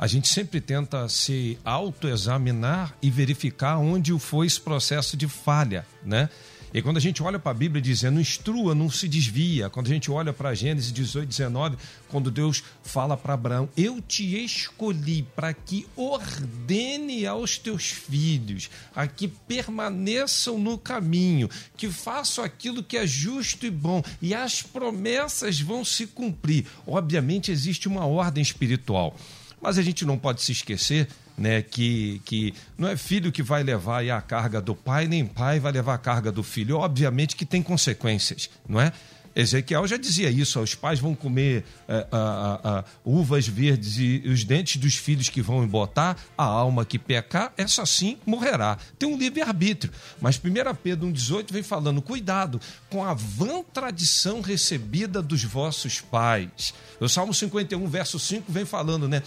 [0.00, 6.30] A gente sempre tenta se autoexaminar e verificar onde foi esse processo de falha, né?
[6.72, 9.68] E quando a gente olha para a Bíblia dizendo instrua, não se desvia.
[9.68, 11.76] Quando a gente olha para Gênesis 18, 19,
[12.08, 19.06] quando Deus fala para Abraão: Eu te escolhi para que ordene aos teus filhos, a
[19.06, 25.60] que permaneçam no caminho, que façam aquilo que é justo e bom, e as promessas
[25.60, 26.64] vão se cumprir.
[26.86, 29.14] Obviamente, existe uma ordem espiritual.
[29.60, 33.62] Mas a gente não pode se esquecer né, que, que não é filho que vai
[33.62, 36.78] levar a carga do pai, nem pai vai levar a carga do filho.
[36.78, 38.92] Obviamente que tem consequências, não é?
[39.34, 41.64] Ezequiel já dizia isso: os pais vão comer
[42.10, 47.52] a, uvas verdes e os dentes dos filhos que vão embotar, a alma que pecar,
[47.56, 48.78] essa sim morrerá.
[48.98, 49.92] Tem um livre-arbítrio.
[50.20, 56.74] Mas 1 Pedro 1,18 vem falando: cuidado com a vã tradição recebida dos vossos pais.
[56.98, 59.22] O Salmo 51, verso 5 vem falando, né?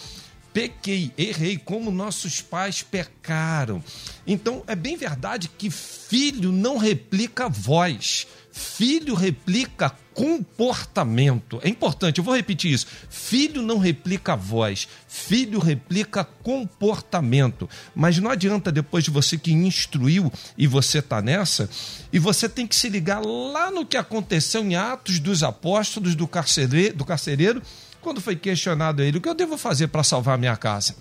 [0.53, 3.83] pequei, errei, como nossos pais pecaram.
[4.25, 11.59] Então, é bem verdade que filho não replica voz, filho replica comportamento.
[11.63, 12.85] É importante, eu vou repetir isso.
[13.09, 17.67] Filho não replica voz, filho replica comportamento.
[17.95, 21.67] Mas não adianta depois de você que instruiu e você está nessa,
[22.11, 26.27] e você tem que se ligar lá no que aconteceu em Atos dos Apóstolos do
[26.27, 27.61] carcereiro, do carcereiro
[27.99, 30.95] quando foi questionado a ele: O que eu devo fazer para salvar minha casa?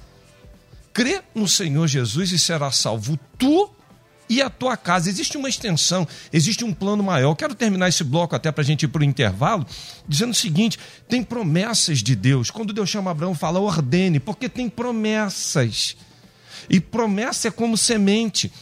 [0.94, 3.70] Crê no Senhor Jesus e será salvo tu
[4.28, 5.08] e a tua casa.
[5.08, 7.35] Existe uma extensão, existe um plano maior.
[7.35, 9.66] Quero terminar esse bloco até para a gente ir para o intervalo,
[10.08, 12.50] dizendo o seguinte: tem promessas de Deus.
[12.50, 15.96] Quando Deus chama Abraão, fala ordene, porque tem promessas.
[16.68, 18.52] E promessa é como semente.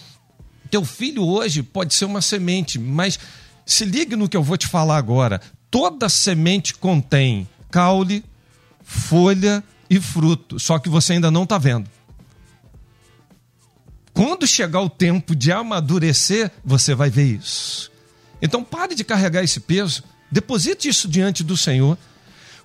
[0.71, 3.19] Teu filho hoje pode ser uma semente, mas
[3.67, 5.41] se ligue no que eu vou te falar agora.
[5.71, 8.25] Toda semente contém caule,
[8.83, 11.89] folha e fruto, só que você ainda não está vendo.
[14.21, 17.91] Quando chegar o tempo de amadurecer, você vai ver isso.
[18.43, 21.97] Então pare de carregar esse peso, deposite isso diante do Senhor,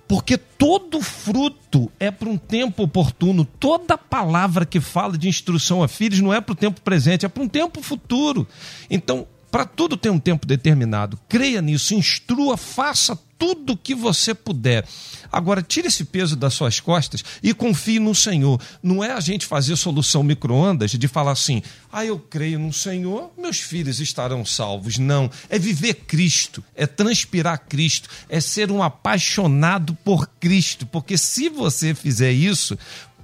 [0.06, 5.88] porque todo fruto é para um tempo oportuno, toda palavra que fala de instrução a
[5.88, 8.46] filhos não é para o tempo presente, é para um tempo futuro.
[8.90, 11.18] Então, para tudo tem um tempo determinado.
[11.30, 14.86] Creia nisso, instrua, faça tudo o que você puder.
[15.32, 18.60] Agora, tire esse peso das suas costas e confie no Senhor.
[18.82, 23.32] Não é a gente fazer solução micro-ondas de falar assim, ah, eu creio no Senhor,
[23.38, 24.98] meus filhos estarão salvos.
[24.98, 25.30] Não.
[25.48, 30.84] É viver Cristo, é transpirar Cristo, é ser um apaixonado por Cristo.
[30.84, 32.76] Porque se você fizer isso,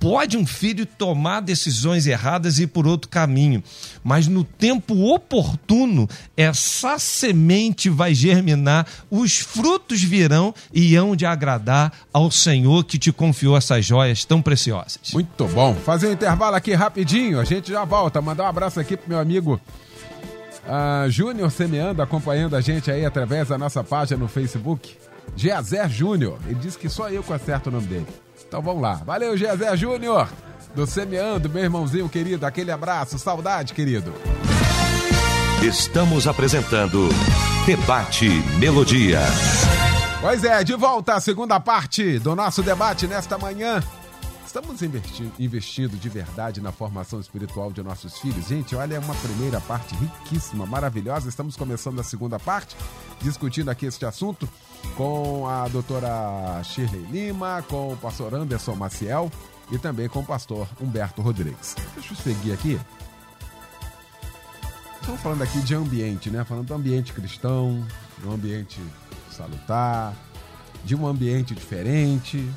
[0.02, 3.62] pode um filho tomar decisões erradas e ir por outro caminho,
[4.02, 11.92] mas no tempo oportuno, essa semente vai germinar, os frutos virão e hão de agradar
[12.12, 15.12] ao Senhor que te confiou essas joias tão preciosas.
[15.12, 15.72] Muito bom.
[15.76, 18.20] Fazer um intervalo aqui rapidinho, a gente já volta.
[18.20, 19.60] Mandar um abraço aqui pro meu amigo
[20.64, 24.96] uh, Júnior semeando, acompanhando a gente aí através da nossa página no Facebook.
[25.36, 26.40] Geazer Júnior.
[26.46, 28.06] Ele disse que só eu que acerto o nome dele.
[28.52, 28.96] Então vamos lá.
[28.96, 30.28] Valeu, Geazer Júnior.
[30.74, 32.44] Do Semeando, meu irmãozinho querido.
[32.44, 33.18] Aquele abraço.
[33.18, 34.12] Saudade, querido.
[35.62, 37.08] Estamos apresentando
[37.64, 39.20] Debate Melodia.
[40.20, 43.82] Pois é, de volta à segunda parte do nosso debate nesta manhã.
[44.44, 48.48] Estamos investindo, investindo de verdade na formação espiritual de nossos filhos.
[48.48, 51.26] Gente, olha, é uma primeira parte riquíssima, maravilhosa.
[51.26, 52.76] Estamos começando a segunda parte,
[53.22, 54.46] discutindo aqui este assunto
[54.96, 59.30] com a doutora Shirley Lima, com o pastor Anderson Maciel
[59.70, 61.76] e também com o pastor Humberto Rodrigues.
[61.94, 62.80] Deixa eu seguir aqui.
[65.00, 66.44] Estamos falando aqui de ambiente, né?
[66.44, 67.84] Falando do ambiente cristão,
[68.18, 68.80] de um ambiente
[69.30, 70.14] salutar,
[70.84, 72.48] de um ambiente diferente,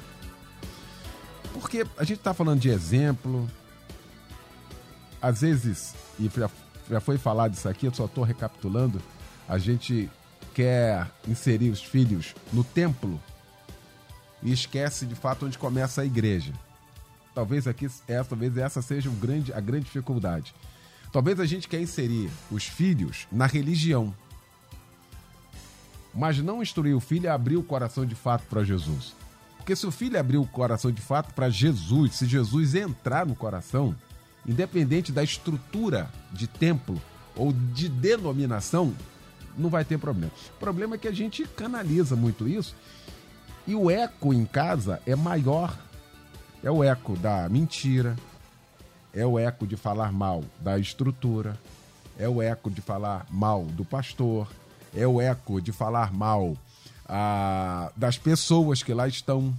[1.54, 3.50] porque a gente está falando de exemplo.
[5.22, 6.50] Às vezes, e já,
[6.90, 9.02] já foi falado isso aqui, eu só estou recapitulando.
[9.48, 10.10] A gente
[10.56, 13.22] quer inserir os filhos no templo
[14.42, 16.54] e esquece de fato onde começa a igreja.
[17.36, 20.56] Talvez aqui essa, talvez essa seja grande, a grande dificuldade.
[21.12, 24.16] Talvez a gente quer inserir os filhos na religião,
[26.14, 29.14] mas não instruir o filho a abrir o coração de fato para Jesus.
[29.58, 33.36] Porque se o filho abrir o coração de fato para Jesus, se Jesus entrar no
[33.36, 33.94] coração,
[34.48, 37.02] independente da estrutura de templo
[37.36, 38.96] ou de denominação,
[39.58, 40.32] não vai ter problema.
[40.56, 42.76] O problema é que a gente canaliza muito isso
[43.68, 45.78] e o eco em casa é maior.
[46.64, 48.16] É o eco da mentira,
[49.14, 51.58] é o eco de falar mal da estrutura,
[52.18, 54.48] é o eco de falar mal do pastor,
[54.94, 56.58] é o eco de falar mal
[57.08, 59.54] a, das pessoas que lá estão.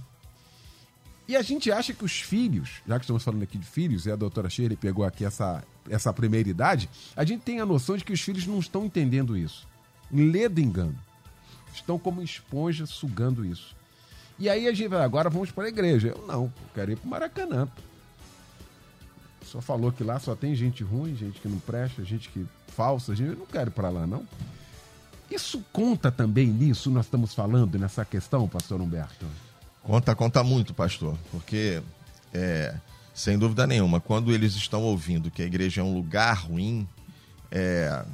[1.27, 4.11] E a gente acha que os filhos, já que estamos falando aqui de filhos, e
[4.11, 8.03] a doutora Shirley pegou aqui essa, essa primeira idade, a gente tem a noção de
[8.03, 9.67] que os filhos não estão entendendo isso.
[10.11, 10.97] Ledo engano.
[11.73, 13.75] Estão como esponja sugando isso.
[14.39, 16.09] E aí a gente vai, agora vamos para a igreja.
[16.09, 17.67] Eu não, eu quero ir para o Maracanã.
[19.43, 23.15] Só falou que lá só tem gente ruim, gente que não presta, gente que falsa,
[23.15, 23.29] gente.
[23.31, 24.27] Eu não quero ir para lá, não.
[25.29, 29.25] Isso conta também nisso, nós estamos falando nessa questão, pastor Humberto?
[29.83, 31.81] Conta, conta muito, pastor, porque
[32.33, 32.75] é,
[33.13, 36.87] sem dúvida nenhuma, quando eles estão ouvindo que a igreja é um lugar ruim,
[37.51, 38.05] é,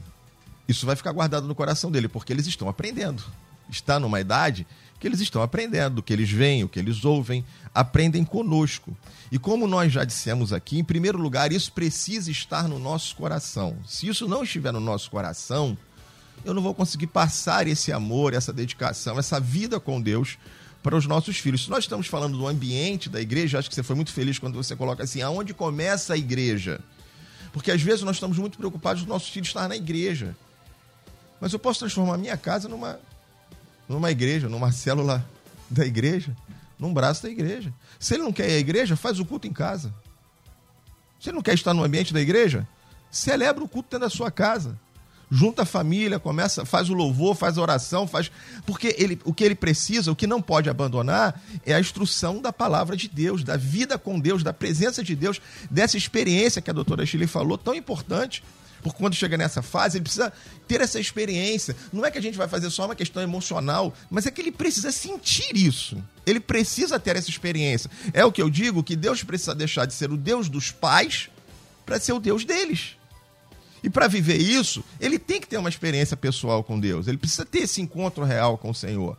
[0.67, 3.23] isso vai ficar guardado no coração dele, porque eles estão aprendendo.
[3.69, 4.65] Está numa idade
[4.99, 7.43] que eles estão aprendendo, o que eles veem, o que eles ouvem,
[7.75, 8.95] aprendem conosco.
[9.29, 13.75] E como nós já dissemos aqui, em primeiro lugar, isso precisa estar no nosso coração.
[13.85, 15.77] Se isso não estiver no nosso coração,
[16.45, 20.37] eu não vou conseguir passar esse amor, essa dedicação, essa vida com Deus
[20.81, 21.63] para os nossos filhos.
[21.65, 24.55] Se nós estamos falando do ambiente da igreja, acho que você foi muito feliz quando
[24.55, 26.79] você coloca assim, aonde começa a igreja?
[27.51, 30.35] Porque às vezes nós estamos muito preocupados dos nossos filhos estar na igreja.
[31.39, 32.99] Mas eu posso transformar minha casa numa,
[33.87, 35.25] numa igreja, numa célula
[35.69, 36.35] da igreja,
[36.79, 37.73] num braço da igreja.
[37.99, 39.93] Se ele não quer ir à igreja, faz o culto em casa.
[41.19, 42.67] Se ele não quer estar no ambiente da igreja,
[43.11, 44.77] celebra o culto dentro da sua casa
[45.33, 48.31] junta a família, começa, faz o louvor, faz a oração, faz.
[48.67, 52.53] Porque ele, o que ele precisa, o que não pode abandonar, é a instrução da
[52.53, 55.41] palavra de Deus, da vida com Deus, da presença de Deus,
[55.71, 58.43] dessa experiência que a doutora Chile falou, tão importante.
[58.83, 60.31] Porque quando chega nessa fase, ele precisa
[60.67, 61.75] ter essa experiência.
[61.91, 64.51] Não é que a gente vai fazer só uma questão emocional, mas é que ele
[64.51, 66.03] precisa sentir isso.
[66.25, 67.89] Ele precisa ter essa experiência.
[68.13, 71.29] É o que eu digo, que Deus precisa deixar de ser o Deus dos pais
[71.85, 72.97] para ser o Deus deles.
[73.81, 77.07] E para viver isso, ele tem que ter uma experiência pessoal com Deus.
[77.07, 79.17] Ele precisa ter esse encontro real com o Senhor.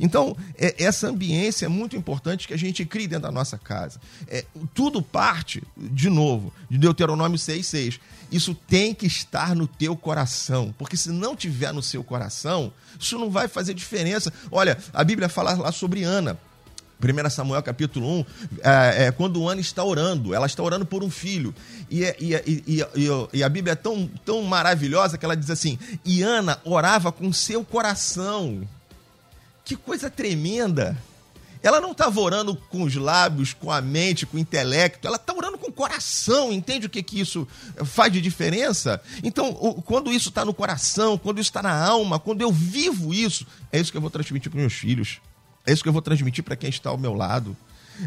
[0.00, 4.00] Então, é, essa ambiência é muito importante que a gente crie dentro da nossa casa.
[4.28, 7.98] É, tudo parte, de novo, de Deuteronômio 6,6.
[8.30, 13.18] Isso tem que estar no teu coração, porque se não tiver no seu coração, isso
[13.18, 14.32] não vai fazer diferença.
[14.50, 16.38] Olha, a Bíblia fala lá sobre Ana.
[17.02, 18.24] 1 Samuel capítulo 1,
[18.62, 21.52] é, é, quando Ana está orando, ela está orando por um filho.
[21.90, 22.34] E, é, e,
[22.66, 22.80] e,
[23.32, 27.32] e, a Bíblia é tão, tão maravilhosa que ela diz assim: e Ana orava com
[27.32, 28.66] seu coração.
[29.72, 31.02] Que coisa tremenda!
[31.62, 35.32] Ela não estava orando com os lábios, com a mente, com o intelecto, ela está
[35.32, 36.52] orando com o coração.
[36.52, 37.48] Entende o que, que isso
[37.82, 39.00] faz de diferença?
[39.22, 39.54] Então,
[39.86, 43.80] quando isso está no coração, quando isso está na alma, quando eu vivo isso, é
[43.80, 45.22] isso que eu vou transmitir para meus filhos.
[45.66, 47.56] É isso que eu vou transmitir para quem está ao meu lado.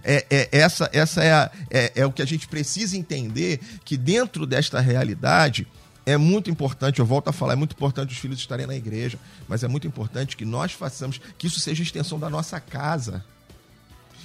[0.03, 3.97] É, é essa essa é, a, é, é o que a gente precisa entender que
[3.97, 5.65] dentro desta realidade
[6.05, 9.17] é muito importante, eu volto a falar, é muito importante os filhos estarem na igreja,
[9.47, 13.23] mas é muito importante que nós façamos, que isso seja extensão da nossa casa.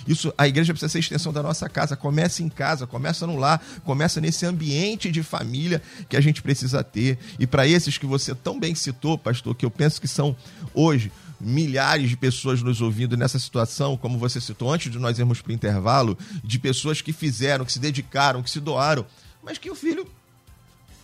[0.06, 1.96] Isso, a igreja precisa ser extensão da nossa casa.
[1.96, 6.82] Começa em casa, começa no lar, começa nesse ambiente de família que a gente precisa
[6.82, 7.18] ter.
[7.38, 10.34] E para esses que você tão bem citou, pastor, que eu penso que são
[10.72, 15.40] hoje milhares de pessoas nos ouvindo nessa situação, como você citou antes de nós irmos
[15.40, 19.06] para o intervalo, de pessoas que fizeram, que se dedicaram, que se doaram,
[19.42, 20.06] mas que o filho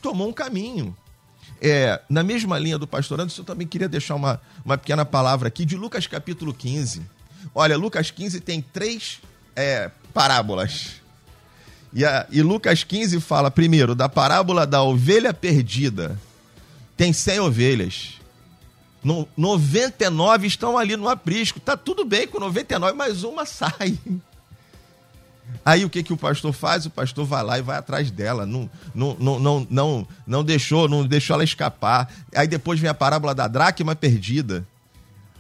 [0.06, 0.96] tomou um caminho.
[1.60, 5.48] É, na mesma linha do pastor Anderson, eu também queria deixar uma, uma pequena palavra
[5.48, 7.02] aqui de Lucas capítulo 15.
[7.52, 9.20] Olha, Lucas 15 tem três
[9.56, 11.00] é, parábolas.
[11.92, 16.16] E, a, e Lucas 15 fala, primeiro, da parábola da ovelha perdida.
[16.96, 18.20] Tem 100 ovelhas.
[19.02, 21.58] No, 99 estão ali no aprisco.
[21.58, 23.98] Tá tudo bem com 99, mas uma sai.
[25.66, 26.86] Aí o que, que o pastor faz?
[26.86, 28.46] O pastor vai lá e vai atrás dela.
[28.46, 32.08] Não, não, não, não, não, não deixou, não deixou ela escapar.
[32.36, 34.64] Aí depois vem a parábola da dracma perdida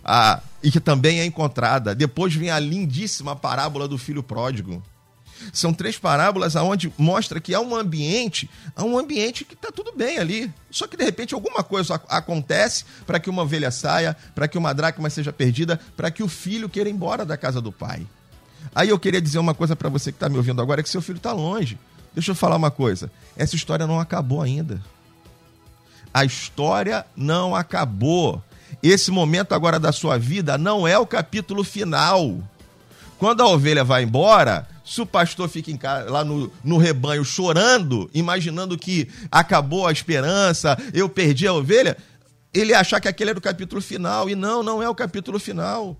[0.04, 1.94] a, e que também é encontrada.
[1.94, 4.82] Depois vem a lindíssima parábola do filho pródigo.
[5.52, 9.92] São três parábolas aonde mostra que há um ambiente, há um ambiente que está tudo
[9.94, 10.52] bem ali.
[10.72, 14.74] Só que de repente alguma coisa acontece para que uma ovelha saia, para que uma
[14.74, 18.04] dracma seja perdida, para que o filho queira ir embora da casa do pai.
[18.76, 20.90] Aí eu queria dizer uma coisa para você que está me ouvindo agora, é que
[20.90, 21.78] seu filho está longe.
[22.12, 23.10] Deixa eu falar uma coisa.
[23.34, 24.82] Essa história não acabou ainda.
[26.12, 28.42] A história não acabou.
[28.82, 32.38] Esse momento agora da sua vida não é o capítulo final.
[33.18, 38.10] Quando a ovelha vai embora, se o pastor fica casa, lá no, no rebanho chorando,
[38.12, 41.96] imaginando que acabou a esperança, eu perdi a ovelha,
[42.52, 44.28] ele achar que aquele era o capítulo final.
[44.28, 45.96] E não, não é o capítulo final.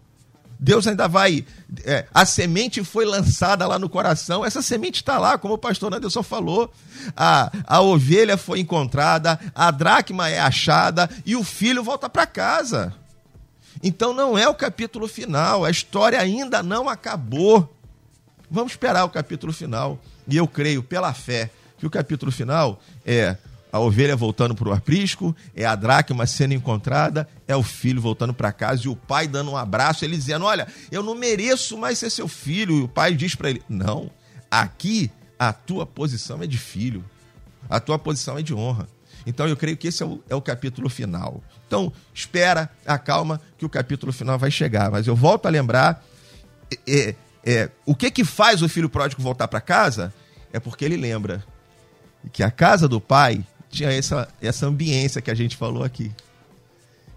[0.59, 1.45] Deus ainda vai.
[1.85, 5.93] É, a semente foi lançada lá no coração, essa semente está lá, como o pastor
[5.95, 6.73] Anderson falou.
[7.17, 12.95] A, a ovelha foi encontrada, a dracma é achada e o filho volta para casa.
[13.83, 17.73] Então não é o capítulo final, a história ainda não acabou.
[18.51, 19.99] Vamos esperar o capítulo final.
[20.29, 23.37] E eu creio, pela fé, que o capítulo final é
[23.73, 28.33] a ovelha voltando para o aprisco, é a dracma sendo encontrada, é o filho voltando
[28.33, 31.99] para casa e o pai dando um abraço, ele dizendo: Olha, eu não mereço mais
[31.99, 32.79] ser seu filho.
[32.79, 34.11] E o pai diz para ele: Não,
[34.51, 37.05] aqui a tua posição é de filho,
[37.69, 38.89] a tua posição é de honra.
[39.27, 41.43] Então eu creio que esse é o, é o capítulo final.
[41.67, 44.91] Então espera, acalma, que o capítulo final vai chegar.
[44.91, 46.05] Mas eu volto a lembrar:
[46.87, 47.15] é,
[47.45, 50.15] é, o que, que faz o filho pródigo voltar para casa?
[50.53, 51.45] É porque ele lembra
[52.33, 53.45] que a casa do pai
[53.77, 56.11] tinha essa, essa ambiência que a gente falou aqui.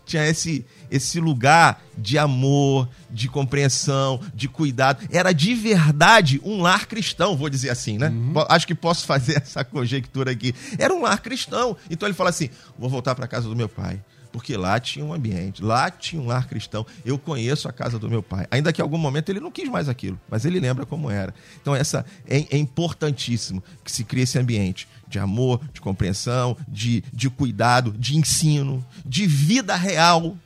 [0.05, 5.07] Tinha esse, esse lugar de amor, de compreensão, de cuidado.
[5.11, 8.09] Era de verdade um lar cristão, vou dizer assim, né?
[8.09, 8.33] Uhum.
[8.49, 10.53] Acho que posso fazer essa conjectura aqui.
[10.77, 11.77] Era um lar cristão.
[11.89, 14.01] Então ele fala assim: vou voltar para casa do meu pai
[14.31, 16.85] porque lá tinha um ambiente, lá tinha um lar cristão.
[17.03, 18.45] Eu conheço a casa do meu pai.
[18.51, 21.33] Ainda que em algum momento ele não quis mais aquilo, mas ele lembra como era.
[21.61, 27.03] Então essa é, é importantíssimo que se crie esse ambiente de amor, de compreensão, de,
[27.11, 30.37] de cuidado, de ensino, de vida real.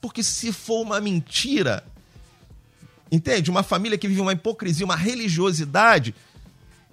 [0.00, 1.82] Porque se for uma mentira,
[3.10, 3.50] entende?
[3.50, 6.14] Uma família que vive uma hipocrisia, uma religiosidade,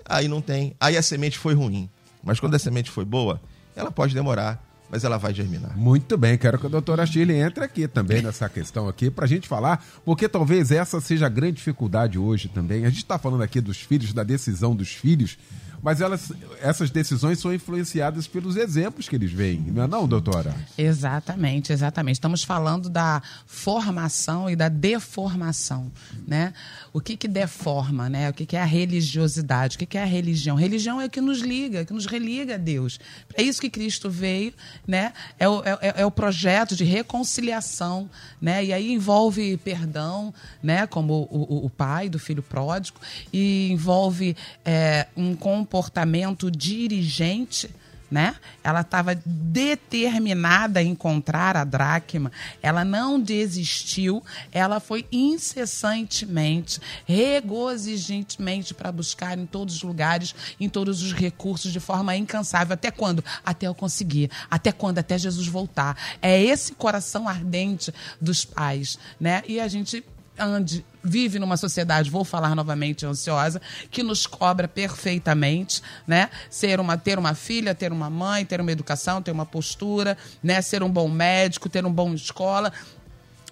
[0.03, 0.75] aí não tem.
[0.79, 1.89] Aí a semente foi ruim.
[2.23, 3.39] Mas quando a semente foi boa,
[3.75, 4.61] ela pode demorar
[4.93, 5.75] mas ela vai germinar.
[5.75, 9.27] Muito bem, quero que a doutora Shirley entre aqui também nessa questão aqui para a
[9.27, 12.85] gente falar, porque talvez essa seja a grande dificuldade hoje também.
[12.85, 15.35] A gente está falando aqui dos filhos, da decisão dos filhos,
[15.83, 16.31] mas elas,
[16.61, 20.55] essas decisões são influenciadas pelos exemplos que eles veem, não é não, doutora?
[20.77, 22.15] Exatamente, exatamente.
[22.15, 25.91] Estamos falando da formação e da deformação,
[26.25, 26.53] né?
[26.93, 28.29] O que que deforma, né?
[28.29, 29.75] O que que é a religiosidade?
[29.75, 30.55] O que que é a religião?
[30.55, 32.97] Religião é o que nos liga, que nos religa a Deus.
[33.33, 34.53] É isso que Cristo veio,
[34.87, 35.11] né?
[35.37, 38.09] É o, é, é o projeto de reconciliação,
[38.39, 38.63] né?
[38.63, 40.87] E aí envolve perdão, né?
[40.87, 43.01] Como o, o, o pai do filho pródigo,
[43.33, 47.67] e envolve é, um comportamento comportamento dirigente,
[48.11, 48.35] né?
[48.63, 58.91] Ela estava determinada a encontrar a dracma, ela não desistiu, ela foi incessantemente, regozijantemente para
[58.91, 62.75] buscar em todos os lugares, em todos os recursos, de forma incansável.
[62.75, 63.25] Até quando?
[63.43, 64.29] Até eu conseguir.
[64.51, 64.99] Até quando?
[64.99, 65.97] Até Jesus voltar.
[66.21, 69.41] É esse coração ardente dos pais, né?
[69.47, 70.05] E a gente
[70.37, 73.61] ande, vive numa sociedade, vou falar novamente, ansiosa,
[73.91, 76.29] que nos cobra perfeitamente, né?
[76.49, 80.61] Ser uma, ter uma filha, ter uma mãe, ter uma educação, ter uma postura, né?
[80.61, 82.71] Ser um bom médico, ter uma boa escola.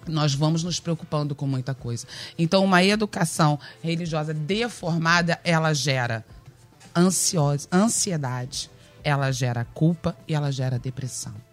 [0.06, 2.06] nós vamos nos preocupando com muita coisa.
[2.36, 6.24] Então, uma educação religiosa deformada, ela gera
[6.96, 8.68] ansiosa, ansiedade,
[9.04, 11.51] ela gera culpa e ela gera depressão.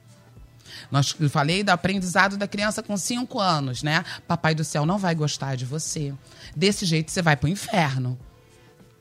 [0.91, 4.03] Nós eu falei do aprendizado da criança com 5 anos, né?
[4.27, 6.13] Papai do céu não vai gostar de você.
[6.55, 8.17] Desse jeito você vai para o inferno.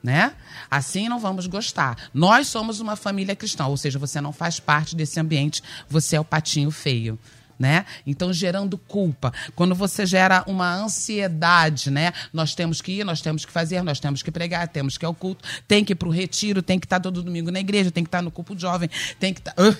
[0.00, 0.32] Né?
[0.70, 1.96] Assim não vamos gostar.
[2.14, 6.20] Nós somos uma família cristã, ou seja, você não faz parte desse ambiente, você é
[6.20, 7.18] o patinho feio
[7.58, 7.84] né?
[8.06, 9.32] Então gerando culpa.
[9.54, 12.12] Quando você gera uma ansiedade, né?
[12.32, 15.08] Nós temos que ir, nós temos que fazer, nós temos que pregar, temos que ir
[15.08, 17.90] ao culto, tem que ir para o retiro, tem que estar todo domingo na igreja,
[17.90, 18.88] tem que estar no culto jovem,
[19.18, 19.76] tem que estar, uh,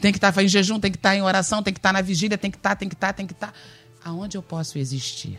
[0.00, 2.36] tem que estar em jejum, tem que estar em oração, tem que estar na vigília,
[2.36, 3.54] tem que estar, tem que estar, tem que estar.
[4.04, 5.38] Aonde eu posso existir?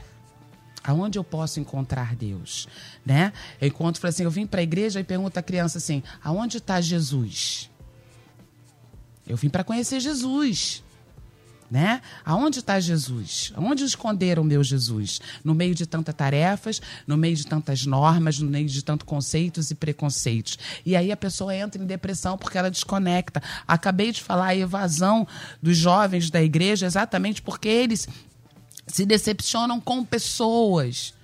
[0.84, 2.68] Aonde eu posso encontrar Deus,
[3.06, 3.32] né?
[3.60, 6.80] Eu encontro, assim, eu vim para a igreja e pergunto à criança assim: aonde está
[6.82, 7.70] Jesus?
[9.26, 10.84] Eu vim para conhecer Jesus
[11.74, 12.04] né?
[12.24, 13.52] Aonde está Jesus?
[13.56, 15.20] Aonde esconderam meu Jesus?
[15.44, 19.72] No meio de tantas tarefas, no meio de tantas normas, no meio de tantos conceitos
[19.72, 20.60] e preconceitos.
[20.86, 23.42] E aí a pessoa entra em depressão porque ela desconecta.
[23.68, 25.28] Acabei de falar a evasão
[25.64, 28.08] dos jovens da igreja exatamente porque eles
[28.86, 31.16] se decepcionam com pessoas.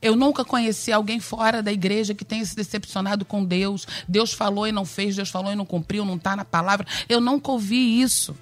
[0.00, 3.86] Eu nunca conheci alguém fora da igreja que tenha se decepcionado com Deus.
[4.08, 6.86] Deus falou e não fez, Deus falou e não cumpriu, não está na palavra.
[7.10, 8.34] Eu nunca ouvi isso.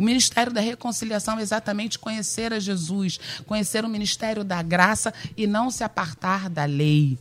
[0.00, 5.46] O ministério da reconciliação é exatamente conhecer a Jesus, conhecer o ministério da graça e
[5.46, 7.18] não se apartar da lei.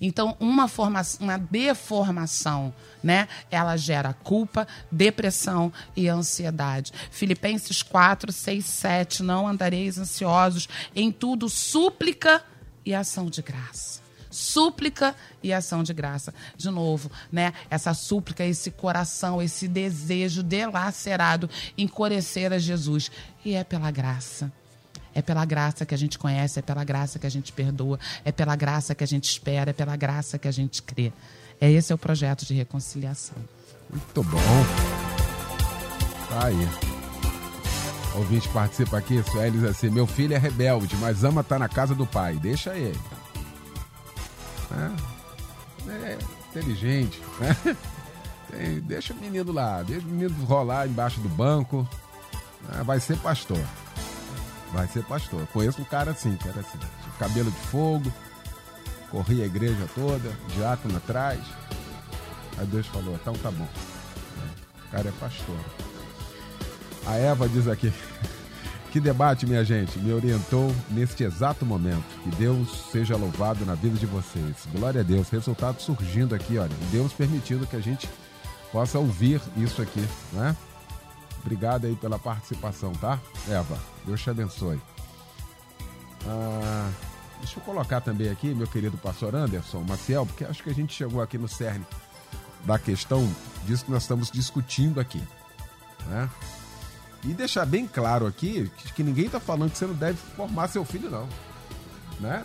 [0.00, 2.72] Então, uma, formação, uma deformação,
[3.02, 3.26] né?
[3.50, 6.92] Ela gera culpa, depressão e ansiedade.
[7.10, 9.22] Filipenses 4, 6, 7.
[9.24, 12.44] Não andareis ansiosos, em tudo súplica
[12.86, 13.99] e ação de graça
[14.30, 16.32] súplica e ação de graça.
[16.56, 17.52] De novo, né?
[17.68, 23.10] Essa súplica, esse coração, esse desejo delacerado em conhecer a Jesus.
[23.44, 24.50] E é pela graça.
[25.12, 28.30] É pela graça que a gente conhece, é pela graça que a gente perdoa, é
[28.30, 31.12] pela graça que a gente espera, é pela graça que a gente crê.
[31.60, 33.36] É esse é o projeto de reconciliação.
[33.90, 34.38] Muito bom.
[36.28, 36.68] Tá aí.
[38.14, 41.68] Ouvinte participa aqui, Sueli diz assim: meu filho é rebelde, mas ama estar tá na
[41.68, 42.34] casa do pai.
[42.34, 42.98] Deixa ele
[44.70, 44.96] né?
[45.88, 46.18] É
[46.50, 47.76] inteligente, né?
[48.50, 51.88] Tem, deixa o menino lá, deixa o menino rolar embaixo do banco.
[52.62, 52.82] Né?
[52.84, 53.64] Vai ser pastor.
[54.72, 55.46] Vai ser pastor.
[55.48, 56.78] Conheço um cara assim, era assim,
[57.18, 58.12] cabelo de fogo,
[59.10, 61.40] corria a igreja toda, diácono atrás.
[62.58, 63.68] Aí Deus falou, então tá bom.
[64.86, 65.58] O cara é pastor.
[67.06, 67.92] A Eva diz aqui,
[68.90, 72.04] que debate, minha gente, me orientou neste exato momento.
[72.24, 74.66] Que Deus seja louvado na vida de vocês.
[74.72, 75.30] Glória a Deus.
[75.30, 76.74] Resultado surgindo aqui, olha.
[76.90, 78.08] Deus permitindo que a gente
[78.72, 80.56] possa ouvir isso aqui, né?
[81.40, 83.18] Obrigado aí pela participação, tá?
[83.48, 84.80] Eva, Deus te abençoe.
[86.26, 86.90] Ah,
[87.38, 90.92] deixa eu colocar também aqui, meu querido pastor Anderson Maciel, porque acho que a gente
[90.92, 91.86] chegou aqui no cerne
[92.64, 93.26] da questão
[93.64, 95.22] disso que nós estamos discutindo aqui,
[96.08, 96.28] né?
[97.24, 100.68] E deixar bem claro aqui que, que ninguém está falando que você não deve formar
[100.68, 101.28] seu filho, não.
[102.18, 102.44] Né?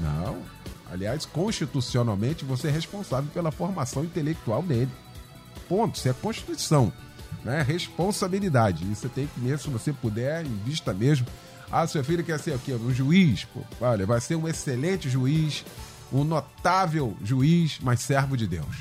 [0.00, 0.42] Não.
[0.90, 4.90] Aliás, constitucionalmente, você é responsável pela formação intelectual dele.
[5.68, 5.96] Ponto.
[5.96, 6.92] Isso é Constituição.
[7.44, 7.62] Né?
[7.62, 8.84] Responsabilidade.
[8.84, 11.26] E você tem que, mesmo se você puder, em vista mesmo.
[11.70, 12.72] Ah, seu filho quer ser o quê?
[12.72, 13.44] Um juiz?
[13.44, 15.64] Pô, olha, vai ser um excelente juiz,
[16.12, 18.76] um notável juiz, mas servo de Deus.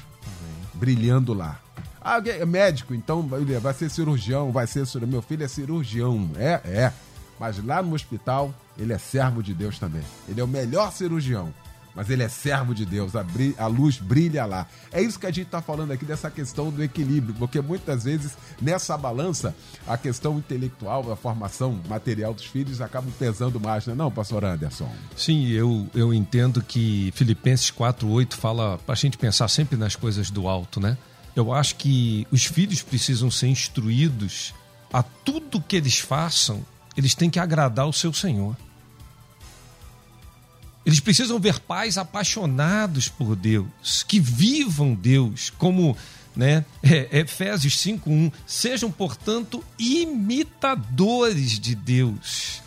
[0.73, 1.59] Brilhando lá.
[2.01, 3.27] Ah, é médico, então
[3.61, 4.85] vai ser cirurgião, vai ser.
[5.07, 6.29] Meu filho é cirurgião.
[6.37, 6.93] É, é.
[7.39, 10.03] Mas lá no hospital, ele é servo de Deus também.
[10.27, 11.53] Ele é o melhor cirurgião.
[11.95, 13.25] Mas ele é servo de Deus, a,
[13.57, 14.67] a luz brilha lá.
[14.91, 18.37] É isso que a gente está falando aqui dessa questão do equilíbrio, porque muitas vezes
[18.61, 19.55] nessa balança,
[19.87, 24.45] a questão intelectual, a formação material dos filhos acabam pesando mais, não é, não, pastor
[24.45, 24.89] Anderson?
[25.17, 30.29] Sim, eu, eu entendo que Filipenses 4,8 fala para a gente pensar sempre nas coisas
[30.29, 30.97] do alto, né?
[31.39, 34.53] Eu acho que os filhos precisam ser instruídos
[34.91, 36.65] a tudo que eles façam,
[36.97, 38.57] eles têm que agradar o seu Senhor.
[40.85, 45.95] Eles precisam ver pais apaixonados por Deus, que vivam Deus, como
[46.35, 52.61] né, é, Efésios 5:1, sejam, portanto, imitadores de Deus.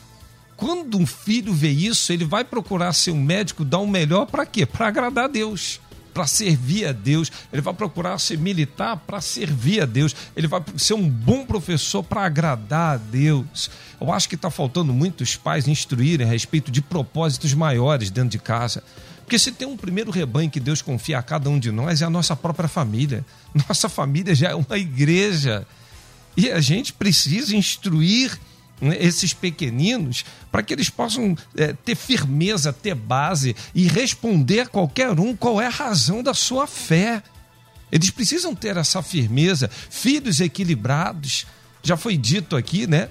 [0.56, 4.24] Quando um filho vê isso, ele vai procurar ser um médico, dar o um melhor
[4.24, 4.64] para quê?
[4.64, 5.78] Para agradar a Deus
[6.12, 10.62] para servir a Deus, ele vai procurar ser militar para servir a Deus, ele vai
[10.76, 13.70] ser um bom professor para agradar a Deus.
[14.00, 18.38] Eu acho que está faltando muitos pais instruírem a respeito de propósitos maiores dentro de
[18.38, 18.82] casa.
[19.24, 22.04] Porque se tem um primeiro rebanho que Deus confia a cada um de nós, é
[22.04, 23.24] a nossa própria família.
[23.68, 25.66] Nossa família já é uma igreja.
[26.36, 28.38] E a gente precisa instruir
[28.98, 35.18] esses pequeninos para que eles possam é, ter firmeza, ter base e responder a qualquer
[35.18, 37.22] um qual é a razão da sua fé.
[37.90, 41.46] Eles precisam ter essa firmeza, filhos equilibrados.
[41.82, 43.08] Já foi dito aqui, né?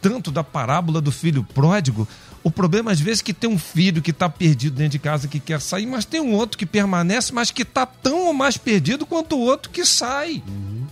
[0.00, 2.08] Tanto da parábola do filho pródigo.
[2.42, 5.28] O problema, às vezes, é que tem um filho que está perdido dentro de casa
[5.28, 8.56] que quer sair, mas tem um outro que permanece, mas que está tão ou mais
[8.56, 10.42] perdido quanto o outro que sai.
[10.46, 10.86] Uhum.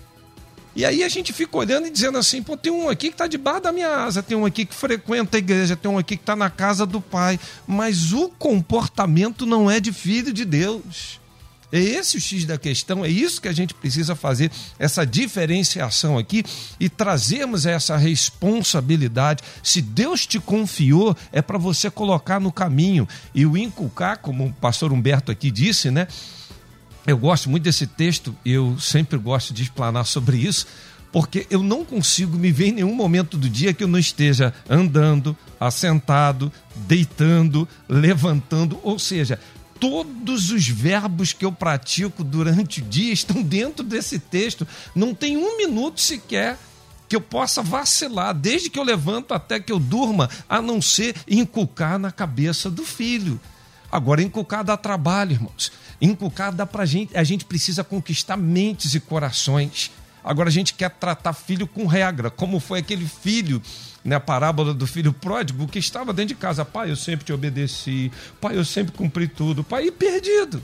[0.75, 3.27] E aí a gente fica olhando e dizendo assim: pô, tem um aqui que está
[3.27, 6.23] debaixo da minha asa, tem um aqui que frequenta a igreja, tem um aqui que
[6.23, 7.39] está na casa do pai.
[7.67, 11.21] Mas o comportamento não é de filho de Deus.
[11.73, 16.19] É esse o X da questão, é isso que a gente precisa fazer, essa diferenciação
[16.19, 16.43] aqui
[16.81, 19.45] e trazermos essa responsabilidade.
[19.63, 24.53] Se Deus te confiou, é para você colocar no caminho e o inculcar, como o
[24.53, 26.09] pastor Humberto aqui disse, né?
[27.07, 30.67] Eu gosto muito desse texto, eu sempre gosto de explanar sobre isso,
[31.11, 34.55] porque eu não consigo me ver em nenhum momento do dia que eu não esteja
[34.69, 36.53] andando, assentado,
[36.87, 39.41] deitando, levantando, ou seja,
[39.81, 44.69] todos os verbos que eu pratico durante o dia estão dentro desse texto.
[44.95, 46.59] Não tem um minuto sequer
[47.09, 51.17] que eu possa vacilar, desde que eu levanto até que eu durma, a não ser
[51.27, 53.41] inculcar na cabeça do filho.
[53.91, 55.73] Agora, inculcar dá trabalho, irmãos.
[56.01, 57.17] Inculcar dá pra gente.
[57.17, 59.91] A gente precisa conquistar mentes e corações.
[60.23, 63.63] Agora a gente quer tratar filho com regra, como foi aquele filho
[64.05, 66.65] né, a parábola do filho pródigo que estava dentro de casa.
[66.65, 68.13] Pai, eu sempre te obedeci.
[68.41, 69.65] Pai, eu sempre cumpri tudo.
[69.65, 70.63] Pai, e perdido.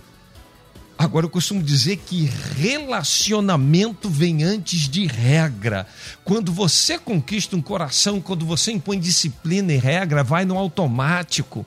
[0.98, 5.86] Agora eu costumo dizer que relacionamento vem antes de regra.
[6.24, 11.66] Quando você conquista um coração, quando você impõe disciplina e regra, vai no automático.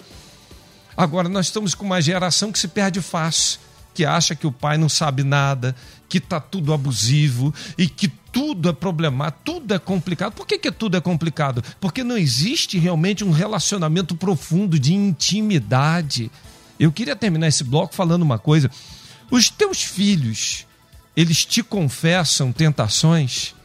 [1.00, 3.58] Agora nós estamos com uma geração que se perde fácil,
[3.94, 5.74] que acha que o pai não sabe nada,
[6.10, 10.34] que está tudo abusivo e que tudo é problemático, tudo é complicado.
[10.34, 11.64] Por que, que tudo é complicado?
[11.80, 16.30] Porque não existe realmente um relacionamento profundo de intimidade.
[16.78, 18.70] Eu queria terminar esse bloco falando uma coisa.
[19.32, 20.68] Os teus filhos,
[21.16, 23.56] eles te confessam tentações,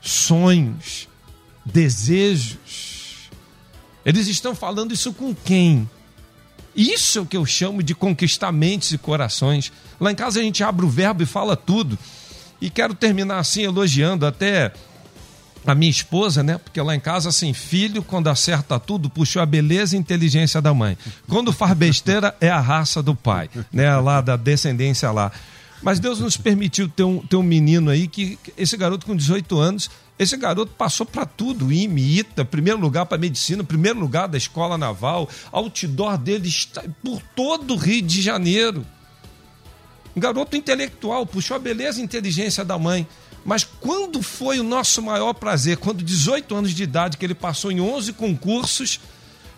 [0.00, 1.08] sonhos,
[1.64, 3.28] desejos.
[4.04, 5.90] Eles estão falando isso com quem?
[6.76, 9.72] Isso é o que eu chamo de conquistar mentes e corações.
[9.98, 11.98] Lá em casa a gente abre o verbo e fala tudo.
[12.60, 14.72] E quero terminar assim elogiando até
[15.66, 16.58] a minha esposa, né?
[16.58, 20.72] Porque lá em casa, assim, filho, quando acerta tudo, puxou a beleza e inteligência da
[20.72, 20.96] mãe.
[21.28, 23.96] Quando faz besteira, é a raça do pai, né?
[23.96, 25.32] Lá da descendência lá.
[25.82, 29.58] Mas Deus nos permitiu ter um, ter um menino aí que, esse garoto com 18
[29.58, 34.38] anos, esse garoto passou para tudo, IME, ITA, primeiro lugar para medicina, primeiro lugar da
[34.38, 38.86] escola naval, outdoor dele está por todo o Rio de Janeiro.
[40.16, 43.06] Um garoto intelectual, puxou a beleza e inteligência da mãe.
[43.44, 45.76] Mas quando foi o nosso maior prazer?
[45.76, 48.98] Quando 18 anos de idade, que ele passou em 11 concursos,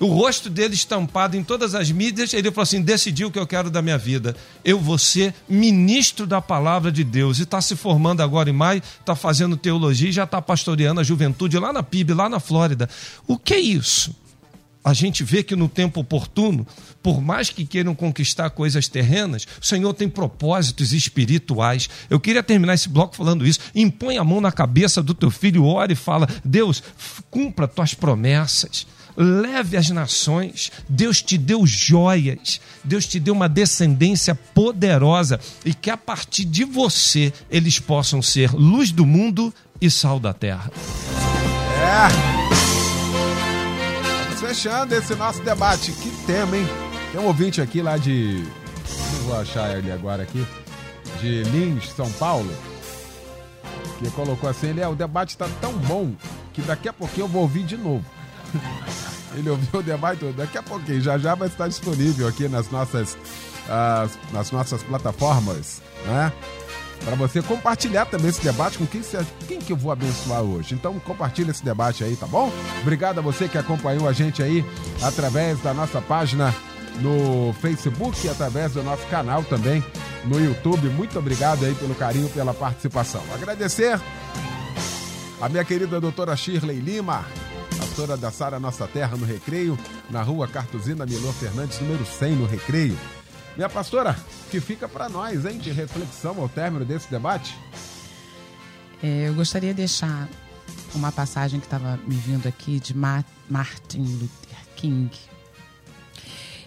[0.00, 3.46] o rosto dele estampado em todas as mídias, ele falou assim: decidi o que eu
[3.46, 4.36] quero da minha vida.
[4.64, 7.38] Eu vou ser ministro da palavra de Deus.
[7.38, 11.04] E está se formando agora em maio, está fazendo teologia e já está pastoreando a
[11.04, 12.88] juventude lá na PIB, lá na Flórida.
[13.26, 14.14] O que é isso?
[14.84, 16.66] a gente vê que no tempo oportuno,
[17.02, 21.90] por mais que queiram conquistar coisas terrenas, o Senhor tem propósitos espirituais.
[22.08, 23.60] Eu queria terminar esse bloco falando isso.
[23.74, 26.82] Impõe a mão na cabeça do teu filho, ore e fala: Deus,
[27.30, 28.86] cumpra tuas promessas.
[29.18, 30.70] Leve as nações.
[30.88, 32.60] Deus te deu joias.
[32.84, 38.52] Deus te deu uma descendência poderosa e que a partir de você eles possam ser
[38.52, 40.70] luz do mundo e sal da terra.
[41.80, 42.48] É
[44.48, 45.92] fechando esse nosso debate.
[45.92, 46.66] Que tema, hein?
[47.12, 48.44] Tem um ouvinte aqui lá de.
[49.24, 50.46] Vou achar ele agora aqui.
[51.20, 52.50] De Lins, São Paulo.
[53.98, 56.14] Que colocou assim: ele é, o debate está tão bom
[56.52, 58.04] que daqui a pouquinho eu vou ouvir de novo.
[59.38, 60.36] ele ouviu o debate todo.
[60.36, 63.16] Daqui a pouquinho, já já vai estar disponível aqui nas nossas,
[64.32, 66.32] nas nossas plataformas, né?
[67.04, 69.00] para você compartilhar também esse debate com quem,
[69.46, 70.74] quem que eu vou abençoar hoje.
[70.74, 72.52] Então compartilha esse debate aí, tá bom?
[72.82, 74.64] Obrigado a você que acompanhou a gente aí
[75.02, 76.54] através da nossa página
[77.00, 79.84] no Facebook e através do nosso canal também
[80.24, 80.88] no YouTube.
[80.88, 83.22] Muito obrigado aí pelo carinho, pela participação.
[83.34, 84.00] Agradecer
[85.40, 87.24] a minha querida doutora Shirley Lima,
[87.78, 89.78] pastora da Sara Nossa Terra no Recreio,
[90.10, 92.98] na rua Cartuzina Milor Fernandes, número 100 no Recreio.
[93.56, 94.16] Minha pastora,
[94.50, 97.56] que fica para nós, hein, de reflexão ao término desse debate?
[99.00, 100.28] É, eu gostaria de deixar
[100.92, 105.10] uma passagem que estava me vindo aqui de Martin Luther King.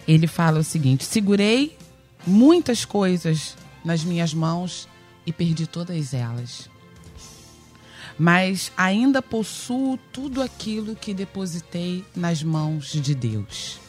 [0.08, 1.76] Ele fala o seguinte: segurei
[2.26, 3.54] muitas coisas
[3.84, 4.88] nas minhas mãos
[5.26, 6.71] e perdi todas elas.
[8.22, 13.80] Mas ainda possuo tudo aquilo que depositei nas mãos de Deus.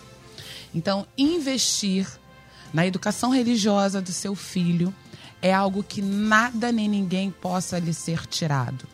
[0.74, 2.08] Então, investir
[2.74, 4.92] na educação religiosa do seu filho
[5.40, 8.88] é algo que nada nem ninguém possa lhe ser tirado.